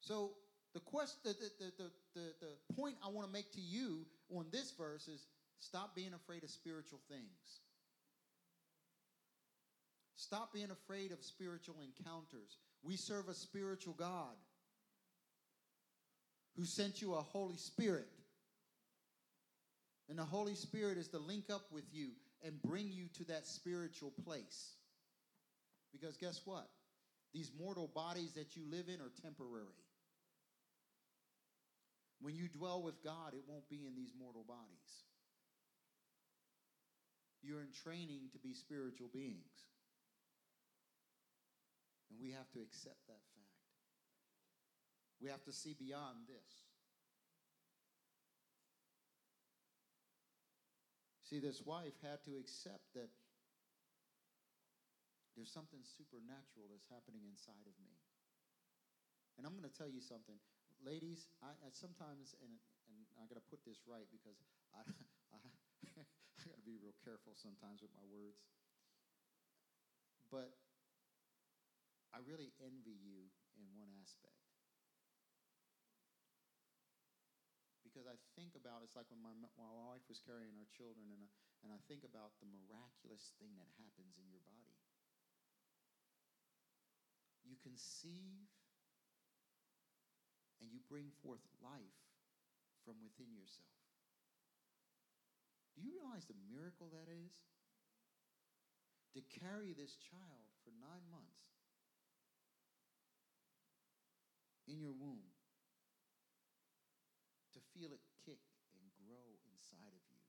[0.01, 0.31] So,
[0.73, 4.45] the, question, the, the, the, the, the point I want to make to you on
[4.51, 5.27] this verse is
[5.59, 7.61] stop being afraid of spiritual things.
[10.19, 12.57] Stop being afraid of spiritual encounters.
[12.83, 14.35] We serve a spiritual God
[16.57, 18.09] who sent you a Holy Spirit.
[20.09, 22.09] And the Holy Spirit is to link up with you
[22.43, 24.73] and bring you to that spiritual place.
[25.93, 26.67] Because guess what?
[27.33, 29.67] These mortal bodies that you live in are temporary.
[32.19, 35.05] When you dwell with God, it won't be in these mortal bodies.
[37.41, 39.69] You're in training to be spiritual beings.
[42.09, 43.39] And we have to accept that fact.
[45.21, 46.69] We have to see beyond this.
[51.29, 53.13] See, this wife had to accept that
[55.37, 57.93] there's something supernatural that's happening inside of me.
[59.37, 60.35] And I'm going to tell you something.
[60.81, 62.57] Ladies, I, I sometimes, and,
[62.89, 64.41] and I got to put this right because
[64.73, 64.81] I,
[65.35, 65.39] I,
[66.01, 68.41] I got to be real careful sometimes with my words.
[70.33, 70.57] But
[72.09, 74.39] I really envy you in one aspect.
[77.85, 81.21] Because I think about it's like when my, my wife was carrying our children, and,
[81.21, 81.29] I,
[81.65, 84.77] and I think about the miraculous thing that happens in your body.
[87.45, 88.49] You conceive
[90.61, 91.97] and you bring forth life
[92.85, 93.73] from within yourself.
[95.73, 97.33] Do you realize the miracle that is?
[99.17, 101.58] To carry this child for nine months
[104.69, 105.25] in your womb,
[107.53, 108.39] to feel it kick
[108.77, 110.21] and grow inside of you.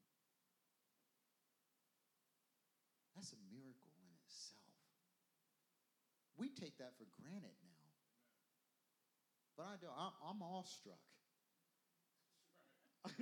[3.14, 4.81] That's a miracle in itself.
[6.40, 7.81] We take that for granted now.
[9.61, 9.88] But I do.
[9.92, 11.05] I'm, I'm awestruck.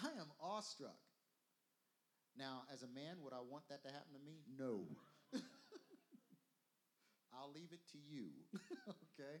[0.00, 0.96] I am awestruck.
[2.38, 4.40] Now, as a man, would I want that to happen to me?
[4.58, 4.88] No.
[7.36, 8.28] I'll leave it to you.
[8.88, 9.40] okay?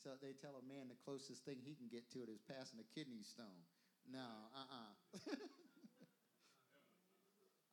[0.00, 2.80] Until they tell a man the closest thing he can get to it is passing
[2.80, 3.68] a kidney stone.
[4.08, 4.24] No,
[4.56, 4.92] uh uh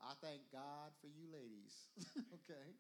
[0.03, 1.87] I thank God for you ladies.
[2.43, 2.75] okay?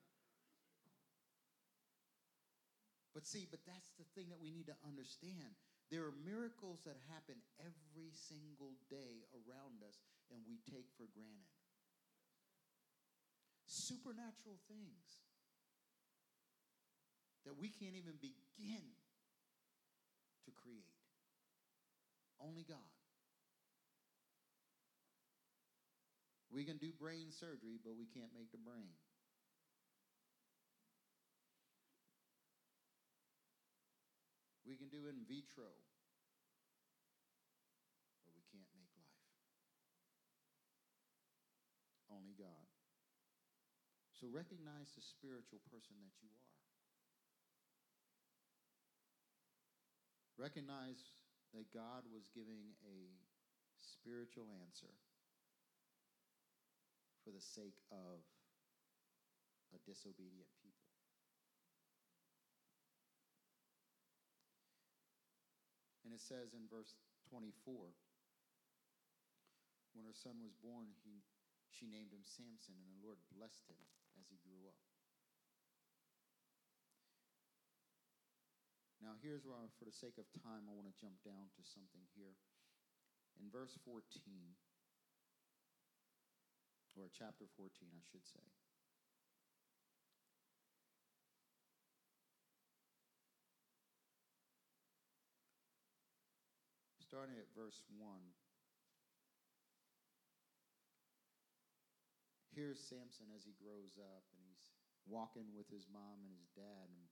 [3.15, 5.55] But see, but that's the thing that we need to understand.
[5.87, 11.55] There are miracles that happen every single day around us and we take for granted.
[13.63, 15.23] Supernatural things
[17.47, 18.83] that we can't even begin
[20.47, 20.95] to create.
[22.39, 22.89] Only God.
[26.47, 28.95] We can do brain surgery, but we can't make the brain.
[34.63, 35.71] We can do in vitro,
[38.23, 39.23] but we can't make life.
[42.11, 42.67] Only God.
[44.19, 46.66] So recognize the spiritual person that you are.
[50.37, 51.01] Recognize
[51.53, 53.09] that God was giving a
[53.73, 54.93] spiritual answer
[57.25, 58.21] for the sake of
[59.73, 60.87] a disobedient people.
[66.05, 66.95] And it says in verse
[67.27, 67.91] 24
[69.97, 71.25] when her son was born, he,
[71.73, 73.81] she named him Samson, and the Lord blessed him
[74.21, 74.77] as he grew up.
[79.07, 82.03] Now, here's where, for the sake of time, I want to jump down to something
[82.11, 82.35] here.
[83.39, 84.03] In verse 14,
[86.99, 88.43] or chapter 14, I should say.
[97.07, 98.03] starting at verse 1.
[102.51, 104.75] Here's Samson as he grows up and he's
[105.07, 107.07] walking with his mom and his dad, and,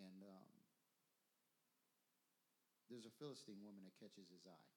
[0.00, 0.55] and um,
[2.86, 4.70] there's a Philistine woman that catches his eye.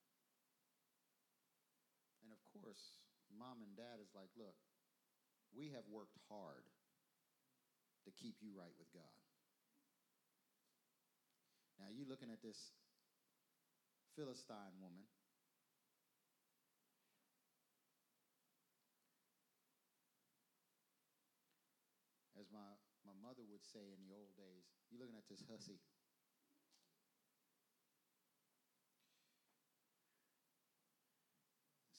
[2.25, 2.99] And of course,
[3.29, 4.57] mom and dad is like, look,
[5.53, 6.65] we have worked hard
[8.05, 9.17] to keep you right with God.
[11.77, 12.73] Now you're looking at this
[14.17, 15.05] Philistine woman.
[22.35, 22.75] As my,
[23.07, 25.79] my mother would say in the old days, you're looking at this hussy.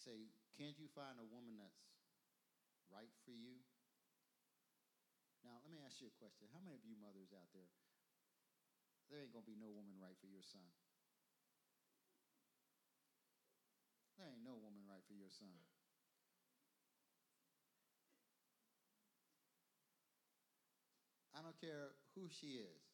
[0.00, 1.76] Say, can't you find a woman that's
[2.88, 3.60] right for you?
[5.44, 6.48] Now, let me ask you a question.
[6.56, 7.68] How many of you mothers out there,
[9.12, 10.64] there ain't going to be no woman right for your son?
[14.16, 15.52] There ain't no woman right for your son.
[21.36, 22.89] I don't care who she is.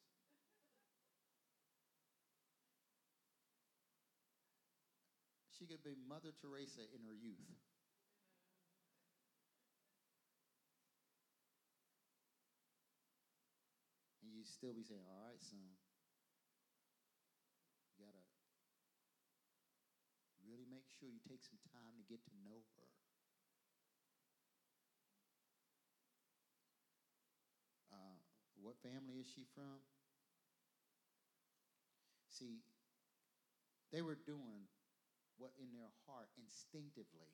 [5.57, 7.57] She could be Mother Teresa in her youth.
[14.21, 15.65] And you still be saying, all right, son,
[17.89, 18.25] you got to
[20.45, 22.89] really make sure you take some time to get to know her.
[27.97, 28.21] Uh,
[28.61, 29.81] what family is she from?
[32.29, 32.61] See,
[33.89, 34.69] they were doing
[35.37, 37.33] what in their heart instinctively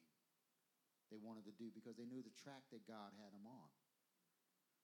[1.11, 3.69] they wanted to do because they knew the track that God had them on.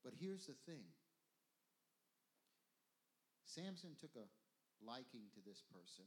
[0.04, 0.88] But here's the thing
[3.44, 4.28] Samson took a
[4.80, 6.06] liking to this person.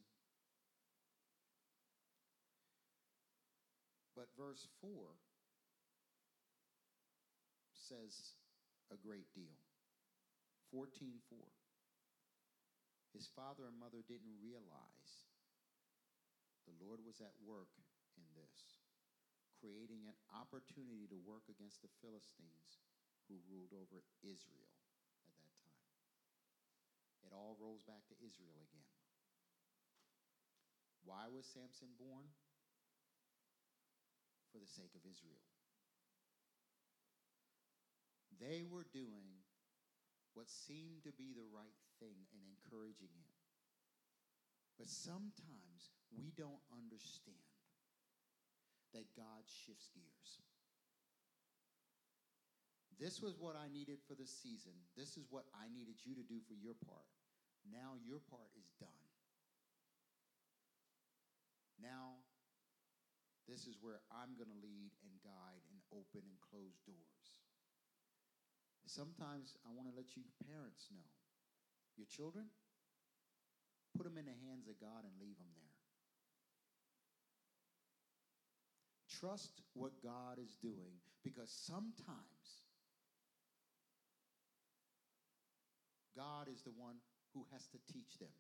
[4.15, 4.93] But verse 4
[7.75, 8.37] says
[8.93, 9.59] a great deal.
[10.73, 11.51] 14:4.
[13.13, 15.29] His father and mother didn't realize
[16.67, 17.73] the Lord was at work
[18.15, 18.83] in this,
[19.59, 22.83] creating an opportunity to work against the Philistines
[23.27, 24.71] who ruled over Israel
[25.27, 25.79] at that time.
[27.27, 28.91] It all rolls back to Israel again.
[31.03, 32.31] Why was Samson born?
[34.51, 35.43] For the sake of Israel.
[38.39, 39.43] They were doing
[40.35, 43.42] what seemed to be the right thing and encouraging him.
[44.83, 47.47] But sometimes we don't understand
[48.91, 50.43] that God shifts gears.
[52.99, 54.75] This was what I needed for the season.
[54.99, 57.07] This is what I needed you to do for your part.
[57.63, 59.07] Now your part is done.
[61.79, 62.19] Now,
[63.47, 67.27] this is where I'm going to lead and guide and open and close doors.
[68.91, 71.07] Sometimes I want to let you parents know
[71.95, 72.51] your children,
[73.97, 75.63] put them in the hands of God and leave them there.
[79.09, 82.67] Trust what God is doing because sometimes
[86.17, 86.97] God is the one
[87.35, 88.35] who has to teach them.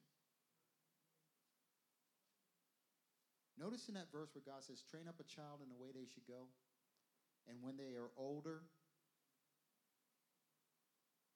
[3.59, 6.09] Notice in that verse where God says, train up a child in the way they
[6.09, 6.51] should go,
[7.47, 8.67] and when they are older,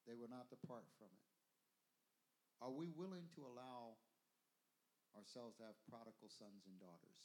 [0.07, 1.27] they will not depart from it.
[2.63, 4.01] Are we willing to allow
[5.17, 7.19] ourselves to have prodigal sons and daughters?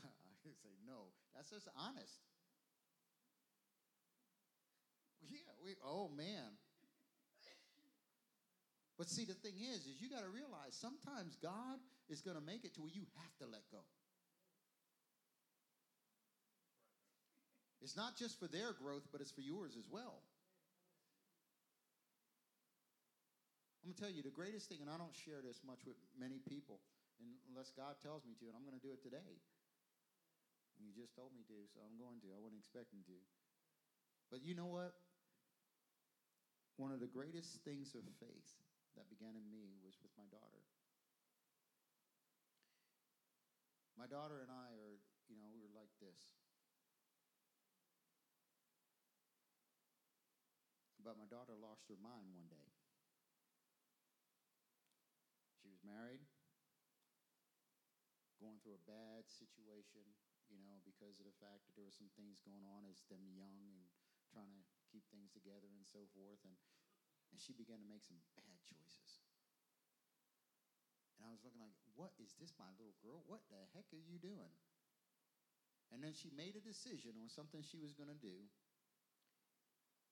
[0.06, 1.10] I say no.
[1.34, 2.22] That's just honest.
[5.26, 6.56] Yeah, we oh man.
[8.96, 12.44] But see the thing is is you got to realize sometimes God is going to
[12.44, 13.80] make it to where you have to let go.
[17.80, 20.20] It's not just for their growth, but it's for yours as well.
[23.80, 25.96] I'm going to tell you the greatest thing, and I don't share this much with
[26.12, 26.84] many people
[27.48, 29.40] unless God tells me to, and I'm going to do it today.
[30.80, 32.32] You just told me to, so I'm going to.
[32.32, 33.16] I wasn't expecting to.
[34.28, 34.96] But you know what?
[36.76, 38.48] One of the greatest things of faith
[38.96, 40.64] that began in me was with my daughter.
[43.96, 44.96] My daughter and I are,
[45.28, 46.20] you know, we were like this.
[51.04, 52.68] But my daughter lost her mind one day.
[55.60, 56.22] She was married,
[58.38, 60.06] going through a bad situation,
[60.46, 63.26] you know, because of the fact that there were some things going on as them
[63.34, 63.82] young and
[64.30, 66.38] trying to keep things together and so forth.
[66.46, 66.54] And,
[67.34, 69.20] and she began to make some bad choices.
[71.18, 73.20] And I was looking like, what is this, my little girl?
[73.28, 74.54] What the heck are you doing?
[75.92, 78.48] And then she made a decision on something she was going to do.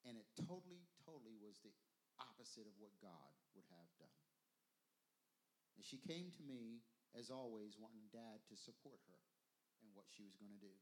[0.04, 1.72] And it totally, totally was the
[2.20, 4.20] opposite of what God would have done.
[5.78, 6.82] And she came to me,
[7.14, 9.22] as always, wanting dad to support her
[9.86, 10.74] in what she was going to do.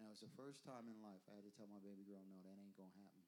[0.00, 2.24] And it was the first time in life I had to tell my baby girl,
[2.24, 3.24] no, that ain't going to happen.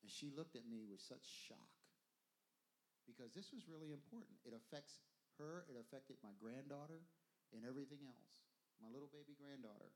[0.00, 1.76] And she looked at me with such shock
[3.04, 4.38] because this was really important.
[4.48, 5.02] It affects
[5.36, 7.04] her, it affected my granddaughter,
[7.52, 8.34] and everything else,
[8.80, 9.92] my little baby granddaughter.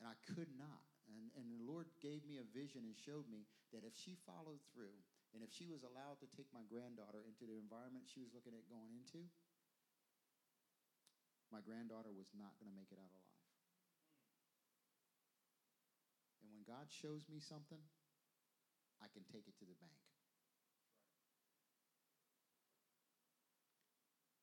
[0.00, 0.86] And I could not.
[1.10, 4.62] And, and the Lord gave me a vision and showed me that if she followed
[4.70, 4.94] through
[5.32, 8.52] and if she was allowed to take my granddaughter into the environment she was looking
[8.52, 9.24] at going into,
[11.48, 13.40] my granddaughter was not going to make it out alive.
[16.44, 17.80] And when God shows me something,
[19.00, 20.00] I can take it to the bank.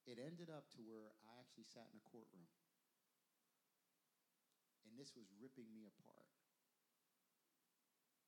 [0.10, 2.50] It ended up to where I actually sat in a courtroom.
[4.90, 6.39] And this was ripping me apart.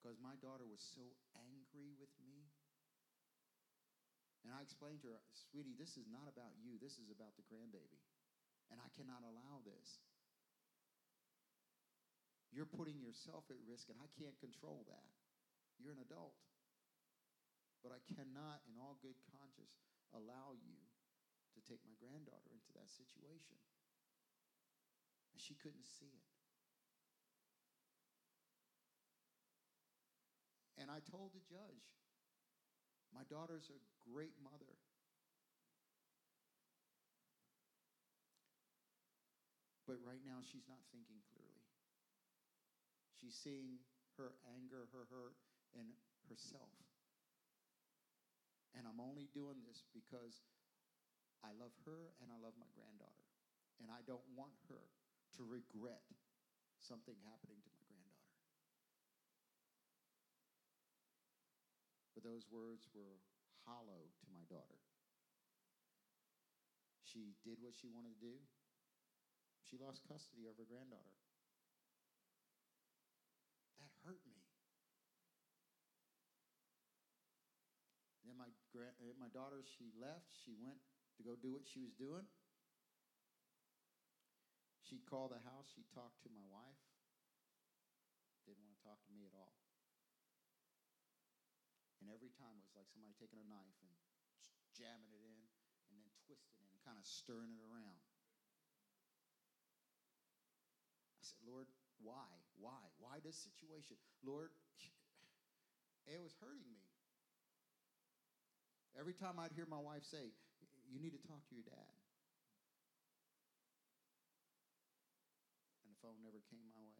[0.01, 2.49] Because my daughter was so angry with me.
[4.41, 5.21] And I explained to her,
[5.53, 6.81] sweetie, this is not about you.
[6.81, 8.01] This is about the grandbaby.
[8.73, 10.01] And I cannot allow this.
[12.49, 15.13] You're putting yourself at risk, and I can't control that.
[15.77, 16.33] You're an adult.
[17.85, 19.77] But I cannot, in all good conscience,
[20.17, 20.81] allow you
[21.53, 23.61] to take my granddaughter into that situation.
[25.31, 26.40] And she couldn't see it.
[30.79, 31.85] And I told the judge,
[33.11, 34.79] my daughter's a great mother.
[39.87, 41.67] But right now, she's not thinking clearly.
[43.19, 43.83] She's seeing
[44.15, 45.35] her anger, her hurt,
[45.75, 45.91] and
[46.31, 46.71] herself.
[48.71, 50.39] And I'm only doing this because
[51.43, 53.27] I love her and I love my granddaughter.
[53.83, 54.87] And I don't want her
[55.35, 56.05] to regret
[56.79, 58.31] something happening to my granddaughter.
[62.13, 63.23] But those words were
[63.63, 64.79] hollow to my daughter.
[67.07, 68.35] She did what she wanted to do.
[69.67, 71.15] She lost custody of her granddaughter.
[73.79, 74.39] That hurt me.
[78.23, 80.31] Then my grand, eh, my daughter, she left.
[80.31, 80.79] She went
[81.17, 82.27] to go do what she was doing.
[84.87, 85.71] She called the house.
[85.71, 86.83] She talked to my wife.
[88.47, 89.55] Didn't want to talk to me at all.
[92.01, 93.93] And every time it was like somebody taking a knife and
[94.73, 95.41] jamming it in
[95.93, 98.01] and then twisting it and kind of stirring it around.
[101.21, 101.69] I said, Lord,
[102.01, 102.25] why?
[102.57, 102.81] Why?
[102.97, 104.01] Why this situation?
[104.25, 104.49] Lord,
[106.09, 106.81] it was hurting me.
[108.97, 110.33] Every time I'd hear my wife say,
[110.89, 111.93] You need to talk to your dad.
[115.85, 116.90] And the phone never came my way.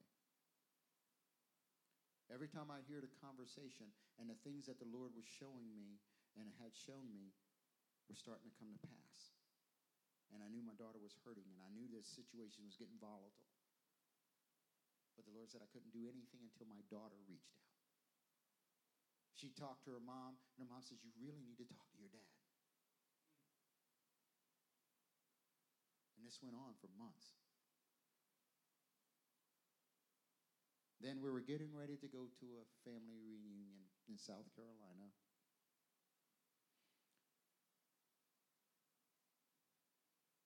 [2.31, 5.99] Every time I hear the conversation and the things that the Lord was showing me
[6.39, 7.35] and had shown me
[8.07, 9.35] were starting to come to pass.
[10.31, 13.51] And I knew my daughter was hurting, and I knew this situation was getting volatile.
[15.19, 17.75] But the Lord said I couldn't do anything until my daughter reached out.
[19.35, 21.99] She talked to her mom, and her mom says, You really need to talk to
[21.99, 22.31] your dad.
[26.15, 27.35] And this went on for months.
[31.01, 35.09] Then we were getting ready to go to a family reunion in South Carolina.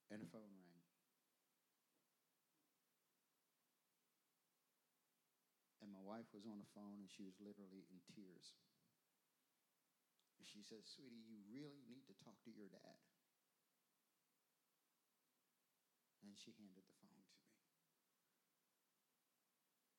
[0.07, 0.79] And a phone rang.
[5.83, 8.55] And my wife was on the phone and she was literally in tears.
[10.55, 12.95] She said, Sweetie, you really need to talk to your dad.
[16.23, 17.51] And she handed the phone to me.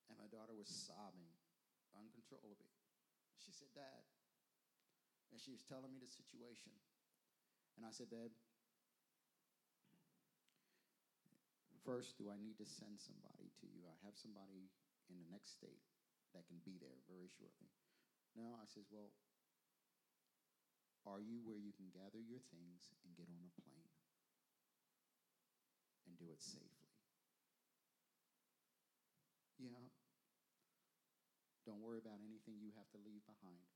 [0.09, 1.33] And my daughter was sobbing
[1.97, 2.77] uncontrollably.
[3.41, 4.05] She said, Dad.
[5.33, 6.77] And she was telling me the situation.
[7.81, 8.37] And I said, Babe,
[11.89, 13.89] first, do I need to send somebody to you?
[13.89, 14.69] I have somebody
[15.09, 15.81] in the next state
[16.37, 17.73] that can be there very shortly.
[18.37, 19.17] No, I says, Well,
[21.09, 23.89] are you where you can gather your things and get on a plane
[26.05, 26.93] and do it safely?
[29.57, 29.96] Yeah.
[31.67, 33.67] Don't worry about anything you have to leave behind.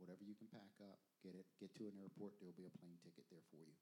[0.00, 2.96] Whatever you can pack up, get it, get to an airport, there'll be a plane
[3.04, 3.76] ticket there for you.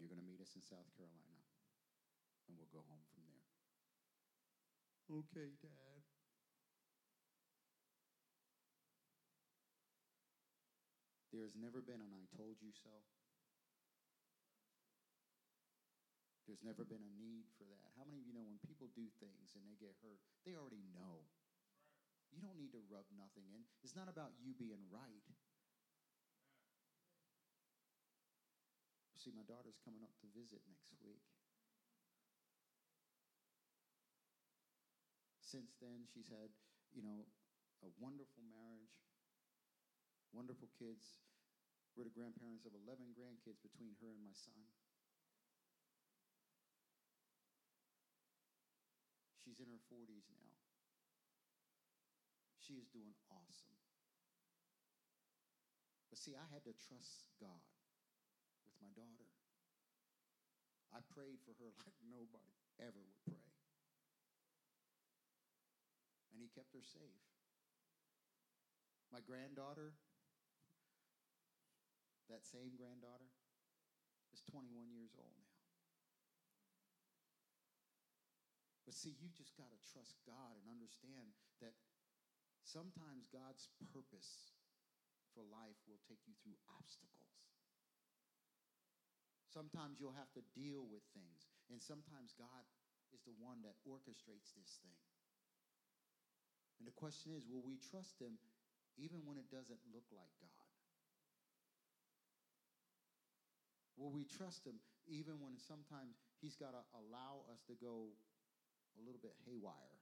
[0.00, 1.44] You're going to meet us in South Carolina,
[2.48, 3.44] and we'll go home from there.
[5.12, 6.00] Okay, Dad.
[11.36, 13.04] There's never been an I told you so.
[16.50, 17.94] There's never been a need for that.
[17.94, 20.82] How many of you know when people do things and they get hurt, they already
[20.90, 21.30] know?
[22.34, 23.62] You don't need to rub nothing in.
[23.86, 25.22] It's not about you being right.
[29.14, 31.22] See, my daughter's coming up to visit next week.
[35.38, 36.50] Since then, she's had
[36.90, 37.30] you know,
[37.86, 38.98] a wonderful marriage,
[40.34, 41.22] wonderful kids.
[41.94, 44.66] We're the grandparents of 11 grandkids between her and my son.
[49.50, 50.54] She's in her 40s now.
[52.62, 53.74] She is doing awesome.
[56.06, 57.66] But see, I had to trust God
[58.62, 59.26] with my daughter.
[60.94, 63.50] I prayed for her like nobody ever would pray.
[66.30, 67.26] And he kept her safe.
[69.10, 69.98] My granddaughter,
[72.30, 73.34] that same granddaughter,
[74.30, 75.49] is 21 years old now.
[78.90, 81.30] But see, you just got to trust God and understand
[81.62, 81.78] that
[82.66, 84.50] sometimes God's purpose
[85.30, 87.38] for life will take you through obstacles.
[89.46, 92.66] Sometimes you'll have to deal with things, and sometimes God
[93.14, 94.98] is the one that orchestrates this thing.
[96.82, 98.42] And the question is will we trust Him
[98.98, 100.66] even when it doesn't look like God?
[103.94, 108.18] Will we trust Him even when sometimes He's got to allow us to go
[108.98, 109.98] a little bit haywire?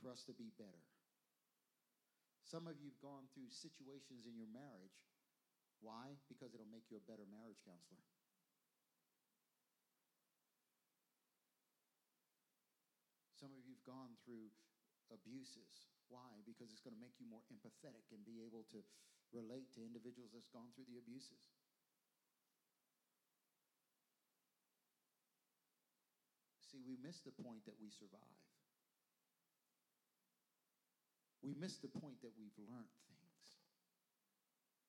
[0.00, 0.84] For us to be better.
[2.48, 4.96] Some of you have gone through situations in your marriage.
[5.84, 6.18] Why?
[6.26, 8.02] Because it'll make you a better marriage counselor.
[13.38, 14.50] Some of you have gone through
[15.14, 15.88] abuses.
[16.10, 16.42] Why?
[16.42, 18.82] Because it's going to make you more empathetic and be able to
[19.30, 21.59] relate to individuals that's gone through the abuses.
[26.70, 28.38] See, we miss the point that we survive.
[31.42, 33.58] We miss the point that we've learned things,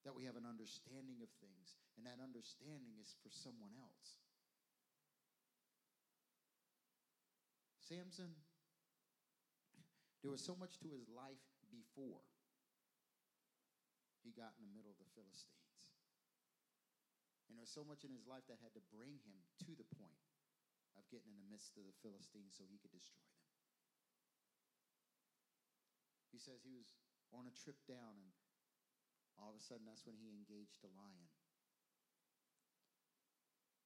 [0.05, 4.21] that we have an understanding of things, and that understanding is for someone else.
[7.81, 8.37] Samson,
[10.21, 11.41] there was so much to his life
[11.73, 12.21] before
[14.21, 15.81] he got in the middle of the Philistines.
[17.49, 19.87] And there was so much in his life that had to bring him to the
[19.97, 20.30] point
[20.99, 23.47] of getting in the midst of the Philistines so he could destroy them.
[26.31, 26.95] He says he was
[27.35, 28.31] on a trip down, and
[29.35, 31.27] all of a sudden, that's when he engaged a lion.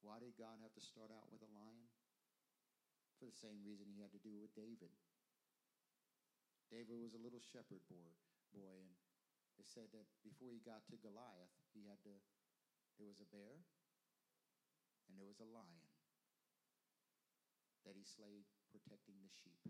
[0.02, 1.90] Why did God have to start out with a lion?
[3.16, 4.92] for the same reason he had to do with David.
[6.68, 8.12] David was a little shepherd boy,
[8.52, 8.92] boy, and
[9.56, 12.12] it said that before he got to Goliath, he had to,
[13.00, 13.64] there was a bear
[15.08, 15.85] and there was a lion
[17.86, 18.42] that he slayed
[18.74, 19.62] protecting the sheep.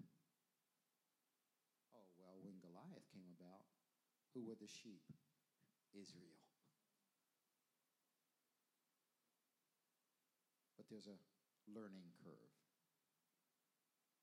[1.93, 3.69] Oh, well, when Goliath came about,
[4.33, 5.05] who were the sheep?
[5.97, 6.41] Israel.
[10.77, 11.17] But there's a
[11.73, 12.53] learning curve.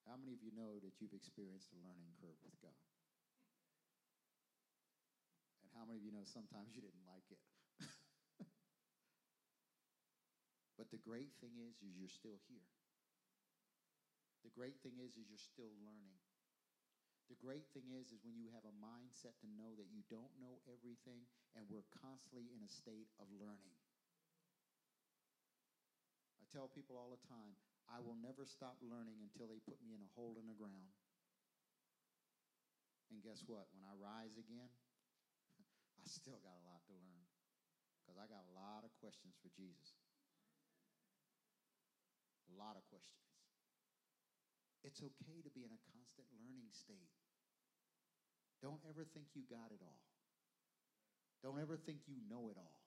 [0.05, 2.77] How many of you know that you've experienced a learning curve with God?
[5.63, 7.41] And how many of you know sometimes you didn't like it?
[10.77, 12.67] but the great thing is, is you're still here.
[14.43, 16.19] The great thing is, is you're still learning.
[17.31, 20.35] The great thing is, is when you have a mindset to know that you don't
[20.43, 21.23] know everything,
[21.55, 23.79] and we're constantly in a state of learning.
[26.37, 27.55] I tell people all the time,
[27.87, 30.91] I will never stop learning until they put me in a hole in the ground.
[33.09, 33.71] And guess what?
[33.71, 34.71] When I rise again,
[35.99, 37.27] I still got a lot to learn
[38.03, 39.95] because I got a lot of questions for Jesus.
[42.51, 43.32] A lot of questions.
[44.83, 47.11] It's okay to be in a constant learning state.
[48.59, 50.03] Don't ever think you got it all.
[51.43, 52.79] Don't ever think you know it all.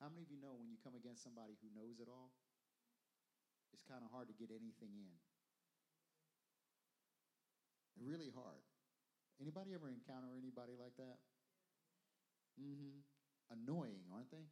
[0.00, 2.32] How many of you know when you come against somebody who knows it all,
[3.72, 5.16] it's kind of hard to get anything in.
[8.00, 8.64] Really hard.
[9.40, 11.20] Anybody ever encounter anybody like that?
[12.56, 13.04] Mm-hmm.
[13.52, 14.48] Annoying, aren't they?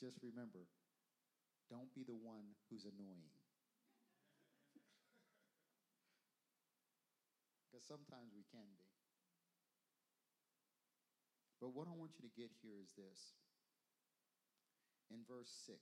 [0.00, 0.64] Just remember,
[1.68, 3.28] don't be the one who's annoying.
[7.68, 8.88] Because sometimes we can be.
[11.60, 13.36] But what I want you to get here is this
[15.12, 15.76] in verse 6,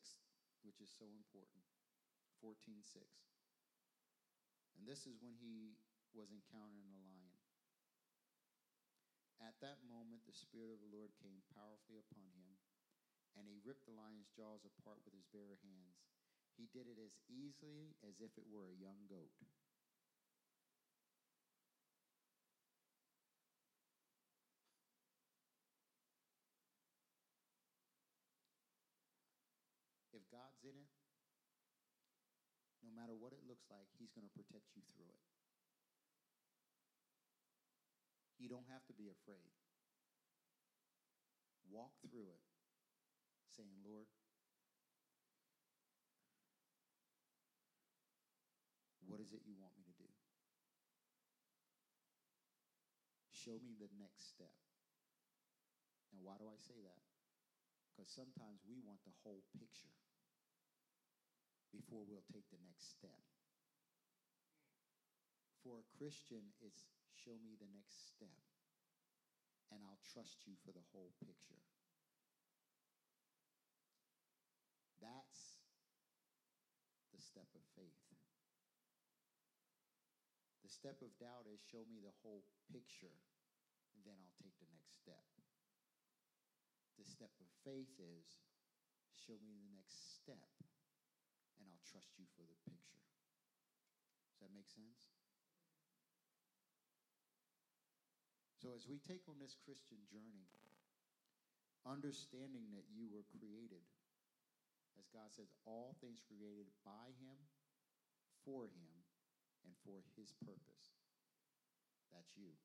[0.67, 1.63] which is so important
[2.43, 2.99] 14 6.
[4.75, 5.79] And this is when he
[6.11, 7.39] was encountering a lion.
[9.39, 12.58] At that moment, the Spirit of the Lord came powerfully upon him,
[13.39, 16.03] and he ripped the lion's jaws apart with his bare hands.
[16.59, 19.31] He did it as easily as if it were a young goat.
[30.19, 30.91] if God's in it,
[32.83, 35.23] no matter what it looks like, He's going to protect you through it.
[38.43, 39.55] You don't have to be afraid.
[41.71, 42.48] Walk through it
[43.59, 44.07] saying, Lord,
[49.03, 50.07] what is it you want me to do?
[53.35, 54.55] Show me the next step.
[56.15, 57.03] And why do I say that?
[57.91, 59.99] Because sometimes we want the whole picture
[61.75, 63.19] before we'll take the next step.
[65.67, 66.87] For a Christian, it's
[67.19, 68.39] show me the next step,
[69.75, 71.61] and I'll trust you for the whole picture.
[75.03, 75.59] That's
[77.13, 78.01] the step of faith.
[80.65, 83.21] The step of doubt is show me the whole picture,
[83.93, 85.25] and then I'll take the next step.
[86.97, 88.41] The step of faith is
[89.13, 90.49] show me the next step,
[91.61, 93.05] and I'll trust you for the picture.
[94.33, 95.09] Does that make sense?
[98.57, 100.51] So, as we take on this Christian journey,
[101.87, 103.87] understanding that you were created,
[104.99, 107.39] as God says, all things created by Him,
[108.43, 109.07] for Him,
[109.63, 110.99] and for His purpose.
[112.11, 112.59] That's you.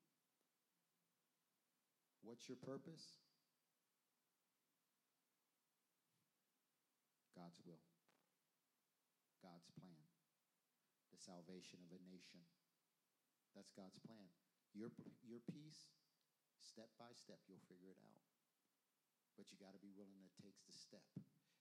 [2.25, 3.21] What's your purpose?
[7.37, 7.83] God's will,
[9.41, 10.05] God's plan,
[11.11, 12.45] the salvation of a nation.
[13.53, 14.31] That's God's plan.
[14.73, 14.89] Your,
[15.21, 15.91] your piece,
[16.61, 18.21] step by step, you'll figure it out.
[19.37, 21.05] But you got to be willing to take the step.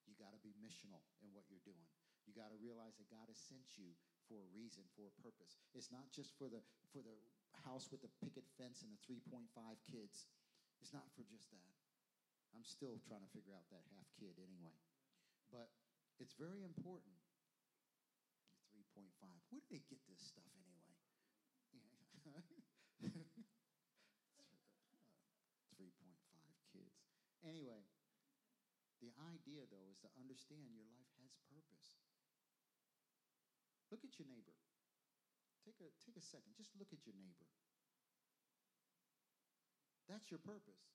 [0.06, 1.88] You got to be missional in what you're doing.
[2.26, 3.94] You got to realize that God has sent you
[4.30, 5.58] for a reason, for a purpose.
[5.74, 6.62] It's not just for the
[6.94, 7.18] for the
[7.66, 9.44] house with the picket fence and the 3.5
[9.84, 10.26] kids.
[10.80, 11.74] It's not for just that.
[12.56, 14.76] I'm still trying to figure out that half kid anyway.
[15.50, 15.68] But
[16.20, 17.16] it's very important.
[18.72, 19.04] 3.5.
[19.52, 20.96] Where do they get this stuff anyway?
[25.76, 25.92] 3.5
[26.72, 26.96] kids.
[27.44, 27.84] Anyway,
[29.42, 31.98] idea, though, is to understand your life has purpose.
[33.90, 34.54] Look at your neighbor.
[35.66, 36.54] Take a, take a second.
[36.54, 37.50] Just look at your neighbor.
[40.06, 40.94] That's your purpose.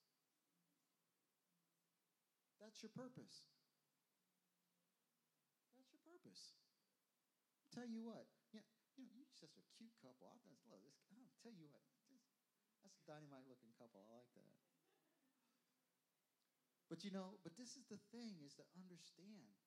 [2.64, 3.44] That's your purpose.
[5.76, 6.56] That's your purpose.
[7.60, 10.32] I'll tell you what, you know, you know, you're just a cute couple.
[10.48, 10.98] Just love this.
[11.12, 12.32] I'll tell you what, just,
[12.82, 14.02] that's a dynamite looking couple.
[14.02, 14.52] I like that.
[16.88, 19.60] But you know, but this is the thing is to understand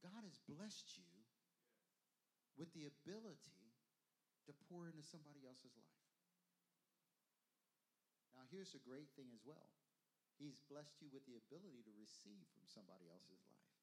[0.00, 1.12] God has blessed you
[2.56, 3.76] with the ability
[4.48, 6.08] to pour into somebody else's life.
[8.32, 9.74] Now, here's a great thing as well
[10.38, 13.74] He's blessed you with the ability to receive from somebody else's life.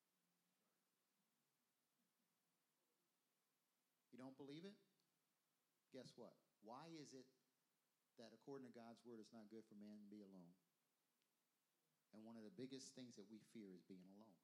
[4.15, 4.79] You don't believe it?
[5.91, 6.31] Guess what?
[6.63, 7.27] Why is it
[8.15, 10.55] that according to God's word, it's not good for man to be alone?
[12.15, 14.39] And one of the biggest things that we fear is being alone.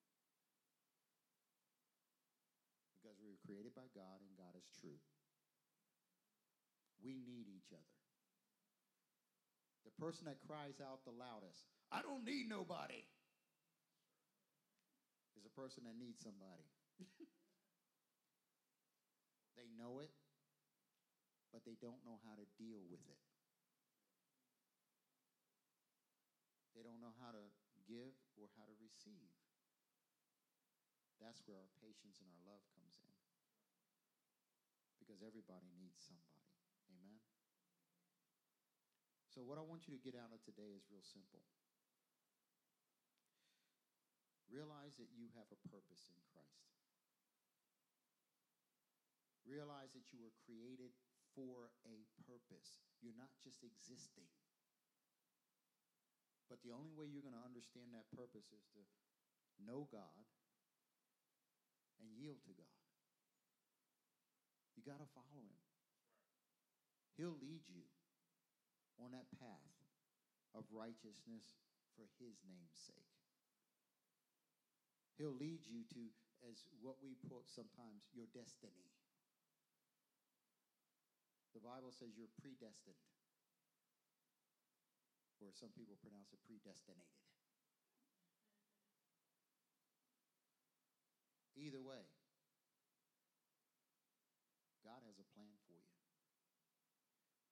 [2.99, 4.99] Because we were created by God and God is true.
[6.99, 7.95] We need each other.
[9.87, 13.07] The person that cries out the loudest, I don't need nobody,
[15.39, 16.67] is a person that needs somebody.
[19.57, 20.11] they know it,
[21.49, 23.21] but they don't know how to deal with it.
[26.77, 27.45] They don't know how to
[27.91, 29.35] give or how to receive.
[31.19, 33.15] That's where our patience and our love comes in.
[34.97, 36.47] Because everybody needs somebody.
[36.87, 37.19] Amen?
[39.27, 41.43] So, what I want you to get out of today is real simple.
[44.47, 46.75] Realize that you have a purpose in Christ.
[49.47, 50.91] Realize that you were created
[51.31, 52.83] for a purpose.
[52.99, 54.27] You're not just existing.
[56.51, 58.83] But the only way you're going to understand that purpose is to
[59.63, 60.27] know God
[62.03, 62.83] and yield to God.
[64.75, 65.63] You got to follow Him.
[67.15, 67.87] He'll lead you
[68.99, 69.79] on that path
[70.51, 71.55] of righteousness
[71.95, 73.15] for His name's sake.
[75.15, 76.01] He'll lead you to,
[76.51, 78.91] as what we put sometimes, your destiny.
[81.55, 82.99] The Bible says you're predestined,
[85.41, 87.17] or some people pronounce it predestinated.
[91.57, 92.05] Either way,
[94.85, 95.93] God has a plan for you.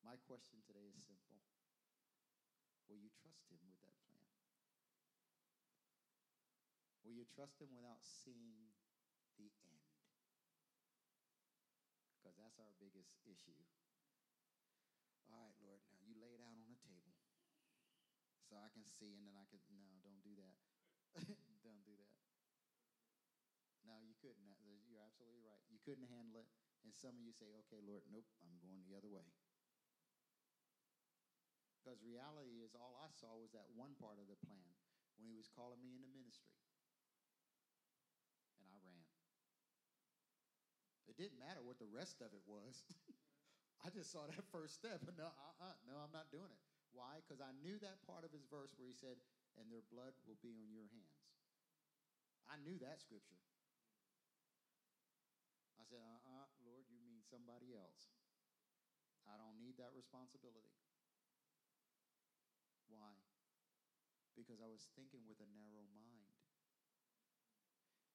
[0.06, 1.42] My question today is simple
[2.90, 4.26] Will you trust Him with that plan?
[7.06, 8.74] Will you trust Him without seeing
[9.38, 9.86] the end?
[12.18, 13.62] Because that's our biggest issue.
[15.30, 17.14] All right, Lord, now you lay it out on the table
[18.50, 19.62] so I can see, and then I can.
[19.78, 20.58] No, don't do that.
[21.66, 22.14] don't do that.
[23.86, 24.58] No, you couldn't.
[24.90, 25.62] You're absolutely right.
[25.70, 26.50] You couldn't handle it.
[26.82, 29.30] And some of you say, okay, Lord, nope, I'm going the other way.
[31.78, 34.74] Because reality is, all I saw was that one part of the plan
[35.18, 36.58] when he was calling me into ministry.
[38.60, 39.06] And I ran.
[41.08, 42.82] It didn't matter what the rest of it was.
[43.86, 45.00] I just saw that first step.
[45.20, 46.62] No, uh-uh, no, I'm not doing it.
[46.94, 47.22] Why?
[47.22, 49.22] Because I knew that part of his verse where he said,
[49.58, 51.20] and their blood will be on your hands.
[52.50, 53.38] I knew that scripture.
[55.78, 58.10] I said, uh uh-uh, uh Lord, you mean somebody else.
[59.30, 60.74] I don't need that responsibility.
[62.90, 63.14] Why?
[64.34, 66.34] Because I was thinking with a narrow mind.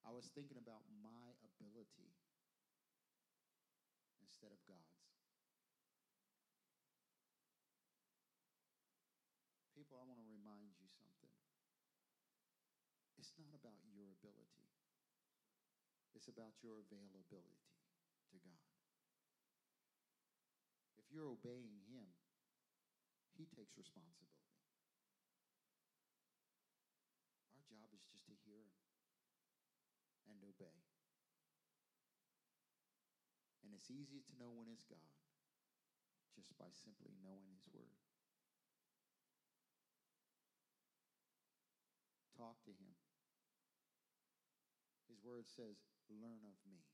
[0.03, 2.13] I was thinking about my ability
[4.21, 4.99] instead of God's.
[9.73, 11.33] People, I want to remind you something.
[13.25, 14.69] It's not about your ability.
[16.13, 17.73] It's about your availability
[18.29, 18.69] to God.
[21.01, 22.05] If you're obeying Him,
[23.33, 24.61] He takes responsibility.
[27.57, 28.85] Our job is just to hear Him
[30.29, 30.85] and obey.
[33.65, 35.17] And it's easy to know when it's God
[36.37, 37.97] just by simply knowing His Word.
[42.37, 42.94] Talk to Him.
[45.25, 45.81] Word says,
[46.13, 46.85] learn of me.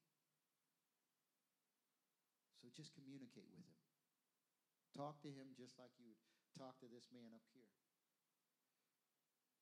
[2.62, 3.74] So just communicate with him.
[4.94, 6.22] Talk to him just like you would
[6.54, 7.74] talk to this man up here.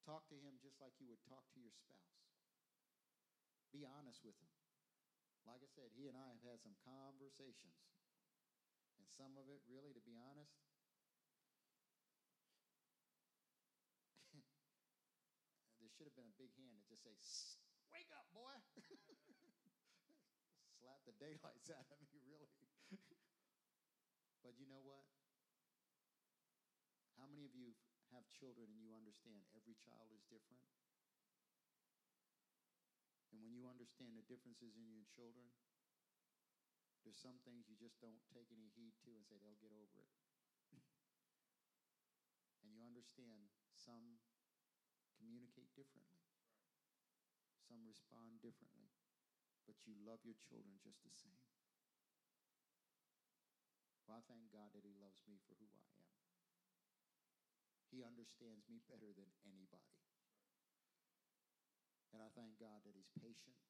[0.05, 2.21] Talk to him just like you would talk to your spouse.
[3.73, 4.53] Be honest with him.
[5.45, 7.77] Like I said, he and I have had some conversations.
[8.97, 10.57] And some of it, really, to be honest,
[15.81, 17.17] there should have been a big hand that just say,
[17.93, 18.53] Wake up, boy.
[20.81, 22.53] Slap the daylights out of me, really.
[24.45, 25.09] but you know what?
[27.17, 27.73] How many of you
[28.13, 30.63] have children and you understand every child is different?
[33.33, 35.49] And when you understand the differences in your children,
[37.05, 40.05] there's some things you just don't take any heed to and say they'll get over
[40.05, 40.13] it.
[42.63, 44.21] and you understand some
[45.19, 46.28] communicate differently.
[47.69, 48.89] Some respond differently,
[49.69, 51.45] but you love your children just the same.
[54.09, 56.09] Well, I thank God that He loves me for who I am.
[57.93, 60.01] He understands me better than anybody.
[62.17, 63.61] And I thank God that He's patient,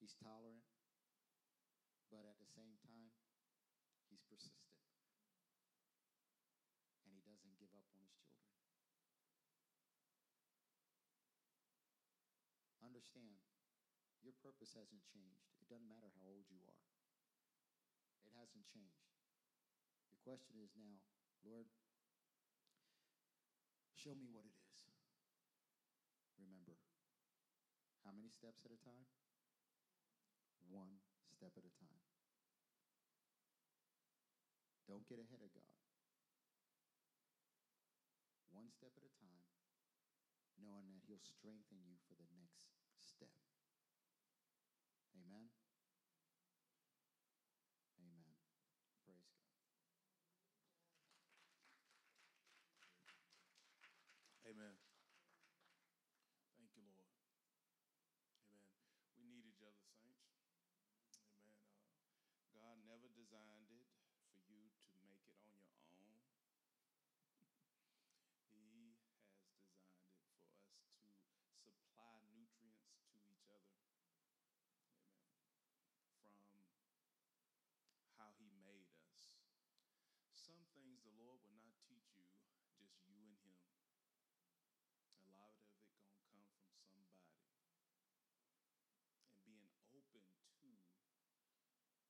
[0.00, 0.64] He's tolerant,
[2.08, 3.12] but at the same time,
[4.08, 4.64] He's persistent.
[7.04, 8.48] And He doesn't give up on His children.
[13.08, 13.40] Understand,
[14.20, 15.48] your purpose hasn't changed.
[15.64, 16.84] It doesn't matter how old you are,
[18.20, 19.08] it hasn't changed.
[20.12, 21.00] Your question is now,
[21.40, 21.72] Lord,
[23.96, 24.76] show me what it is.
[26.36, 26.76] Remember,
[28.04, 29.08] how many steps at a time?
[30.68, 31.00] One
[31.32, 32.04] step at a time.
[34.84, 35.72] Don't get ahead of God.
[38.52, 39.48] One step at a time
[40.60, 42.77] knowing that He'll strengthen you for the next
[45.14, 45.50] Amen.
[47.98, 48.30] Amen.
[49.02, 49.48] Praise God.
[54.46, 54.78] Amen.
[56.54, 57.10] Thank you, Lord.
[58.54, 58.78] Amen.
[59.18, 60.30] We need each other, saints.
[61.26, 61.58] Amen.
[62.30, 63.86] Uh, God never designed it
[64.30, 66.22] for you to make it on your own.
[68.54, 68.98] he has designed it
[70.88, 71.22] for us
[71.66, 73.76] to supply nutrients to each other.
[76.24, 76.66] Amen.
[77.94, 79.30] From how He made us.
[80.34, 82.28] Some things the Lord will not teach you,
[82.76, 83.56] just you and Him.
[85.24, 87.32] A lot of it gonna come from somebody.
[89.48, 91.08] And being open to someone else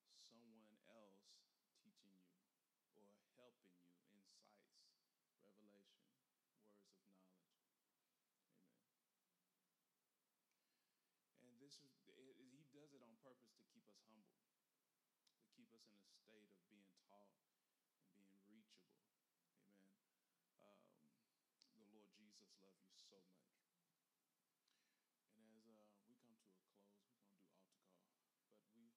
[0.03, 1.14] teaching you or
[1.62, 2.26] helping you,
[3.22, 3.70] insights, revelation words of
[4.11, 4.66] knowledge.
[5.46, 5.86] Amen.
[11.46, 14.42] And this is, it, he does it on purpose to keep us humble,
[15.38, 17.30] to keep us in a state of being taught
[23.09, 23.57] so much.
[25.33, 28.05] And as uh, we come to a close, we're going to do altar call.
[28.53, 28.93] But we,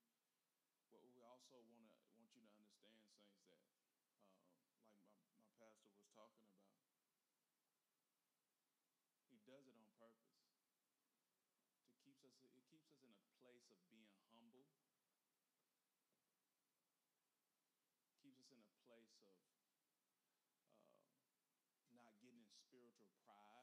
[0.92, 3.08] what we also want to want you to understand,
[3.48, 3.96] saints, that
[4.36, 6.84] uh, like my, my pastor was talking about,
[9.32, 10.44] he does it on purpose.
[11.88, 14.68] To keeps us, it keeps us in a place of being humble.
[18.20, 19.32] Keeps us in a place of
[19.72, 20.04] uh,
[21.96, 23.61] not getting in spiritual pride.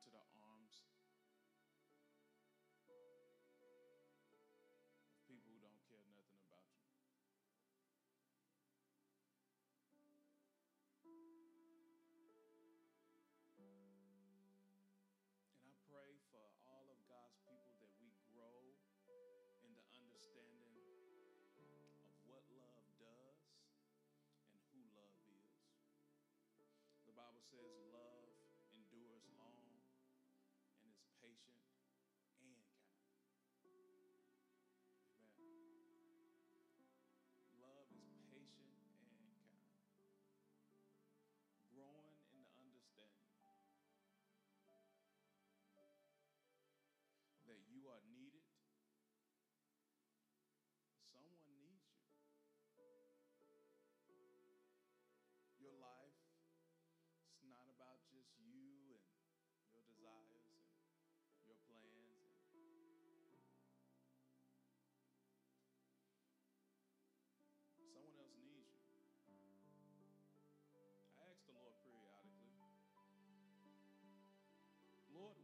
[0.00, 0.88] And run to the arms
[4.32, 4.80] of
[5.28, 6.88] people who don't care nothing about you.
[13.60, 14.08] And
[15.60, 18.72] I pray for all of God's people that we grow
[19.60, 20.80] in the understanding
[21.60, 23.36] of what love does
[24.48, 25.60] and who love is.
[27.04, 28.09] The Bible says love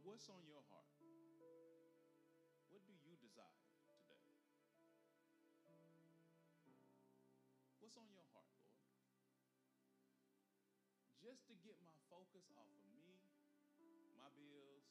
[0.07, 0.87] what's on your heart?
[2.71, 3.59] What do you desire
[4.07, 4.39] today?
[7.83, 8.71] What's on your heart, Lord?
[11.19, 13.19] Just to get my focus off of me,
[14.15, 14.86] my bills,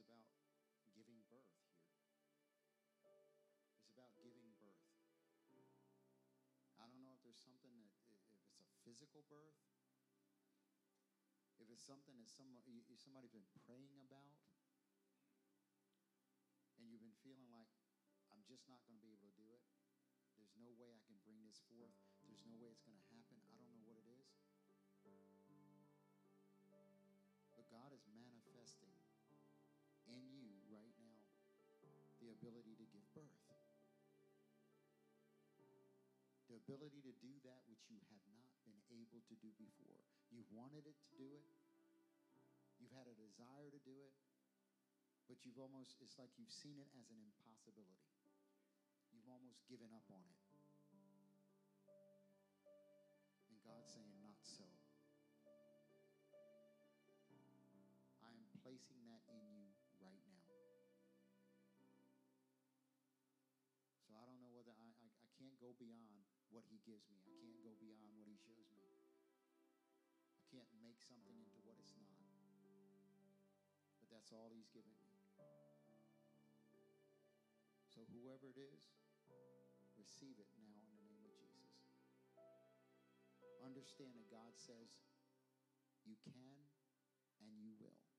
[0.00, 0.32] about
[0.96, 1.52] giving birth
[3.00, 3.28] here.
[3.76, 4.88] It's about giving birth.
[6.80, 9.60] I don't know if there's something that, if it's a physical birth,
[11.60, 14.40] if it's something that somebody, somebody's been praying about,
[16.80, 17.68] and you've been feeling like,
[18.32, 19.60] I'm just not going to be able to do it.
[20.40, 21.92] There's no way I can bring this forth.
[22.24, 23.04] There's no way it's going to
[32.30, 33.42] the ability to give birth.
[36.46, 39.98] The ability to do that which you have not been able to do before.
[40.30, 41.42] You've wanted it to do it.
[42.78, 44.14] You've had a desire to do it.
[45.26, 47.98] But you've almost, it's like you've seen it as an impossibility.
[49.10, 50.38] You've almost given up on it.
[53.50, 54.70] And God's saying, not so.
[58.22, 60.29] I am placing that in you right
[65.60, 67.20] go beyond what he gives me.
[67.20, 68.88] I can't go beyond what he shows me.
[70.32, 72.16] I can't make something into what it's not.
[74.00, 75.10] But that's all he's given me.
[78.00, 78.80] So whoever it is,
[80.00, 81.84] receive it now in the name of Jesus.
[83.60, 85.04] Understand that God says
[86.08, 86.64] you can
[87.44, 88.09] and you will.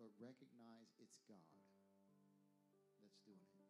[0.00, 1.60] But recognize it's God
[3.04, 3.68] that's doing it.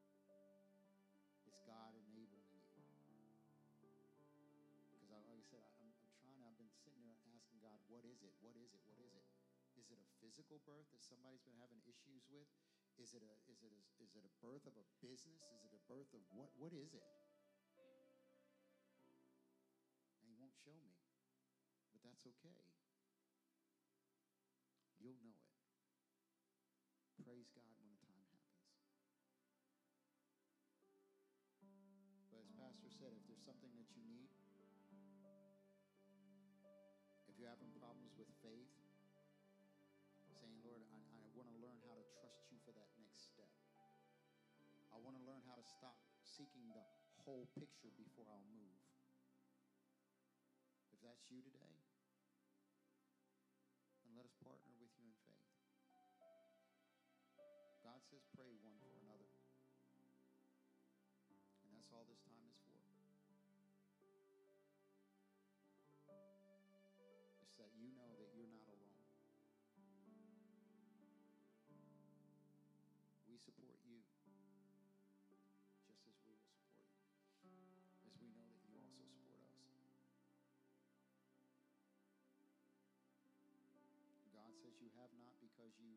[1.42, 2.62] It's God enabling you.
[4.94, 6.38] Because, like I said, I, I'm, I'm trying.
[6.46, 8.30] I've been sitting there asking God, "What is it?
[8.38, 8.78] What is it?
[8.86, 9.26] What is it?
[9.74, 12.46] Is it a physical birth that somebody's been having issues with?
[12.94, 15.42] Is it a is it a, is it a birth of a business?
[15.50, 16.54] Is it a birth of what?
[16.54, 17.02] What is it?"
[20.22, 20.94] And He won't show me,
[21.90, 22.54] but that's okay.
[25.02, 25.49] You'll know it.
[27.40, 28.52] Praise God when the time happens.
[32.28, 34.28] But as Pastor said, if there's something that you need,
[37.32, 38.68] if you're having problems with faith,
[40.36, 43.48] saying, Lord, I, I want to learn how to trust you for that next step.
[44.92, 46.84] I want to learn how to stop seeking the
[47.24, 48.76] whole picture before I'll move.
[50.92, 51.72] If that's you today,
[54.04, 54.79] then let us partner
[58.10, 59.30] says, pray one for another.
[61.62, 62.74] And that's all this time is for.
[67.38, 69.06] It's that you know that you're not alone.
[73.30, 75.46] We support you just
[76.02, 76.82] as we will support
[77.46, 77.62] you,
[78.02, 80.02] as we know that you also support us.
[84.34, 85.94] God says you have not because you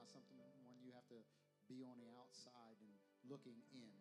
[0.00, 1.20] not something one you have to
[1.68, 2.96] be on the outside and
[3.28, 3.92] looking in.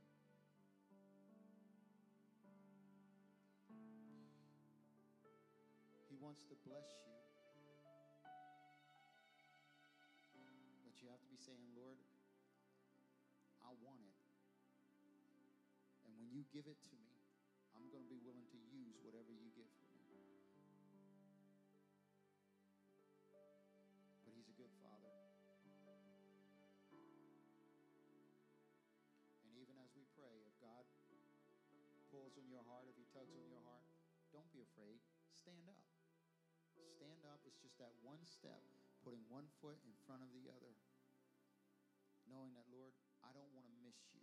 [6.07, 7.19] He wants to bless you.
[10.87, 11.99] But you have to be saying, Lord,
[13.59, 14.15] I want it.
[16.07, 17.11] And when you give it to me,
[17.75, 19.91] I'm going to be willing to use whatever you give me.
[24.23, 25.18] But He's a good Father.
[32.29, 33.81] Pulls on your heart, if He tugs on your heart,
[34.29, 35.01] don't be afraid.
[35.33, 35.81] Stand up.
[36.77, 37.41] Stand up.
[37.49, 38.61] It's just that one step,
[39.03, 40.69] putting one foot in front of the other.
[42.29, 42.93] Knowing that, Lord,
[43.25, 44.21] I don't want to miss you.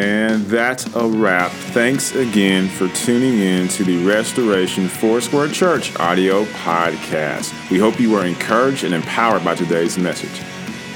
[0.00, 1.52] And that's a wrap.
[1.76, 7.52] Thanks again for tuning in to the Restoration Foursquare Church audio podcast.
[7.70, 10.40] We hope you were encouraged and empowered by today's message.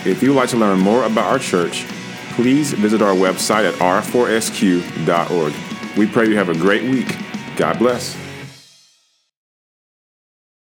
[0.06, 1.84] If you would like to learn more about our church,
[2.40, 5.52] please visit our website at r4sq.org.
[5.98, 7.14] We pray you have a great week.
[7.54, 8.16] God bless.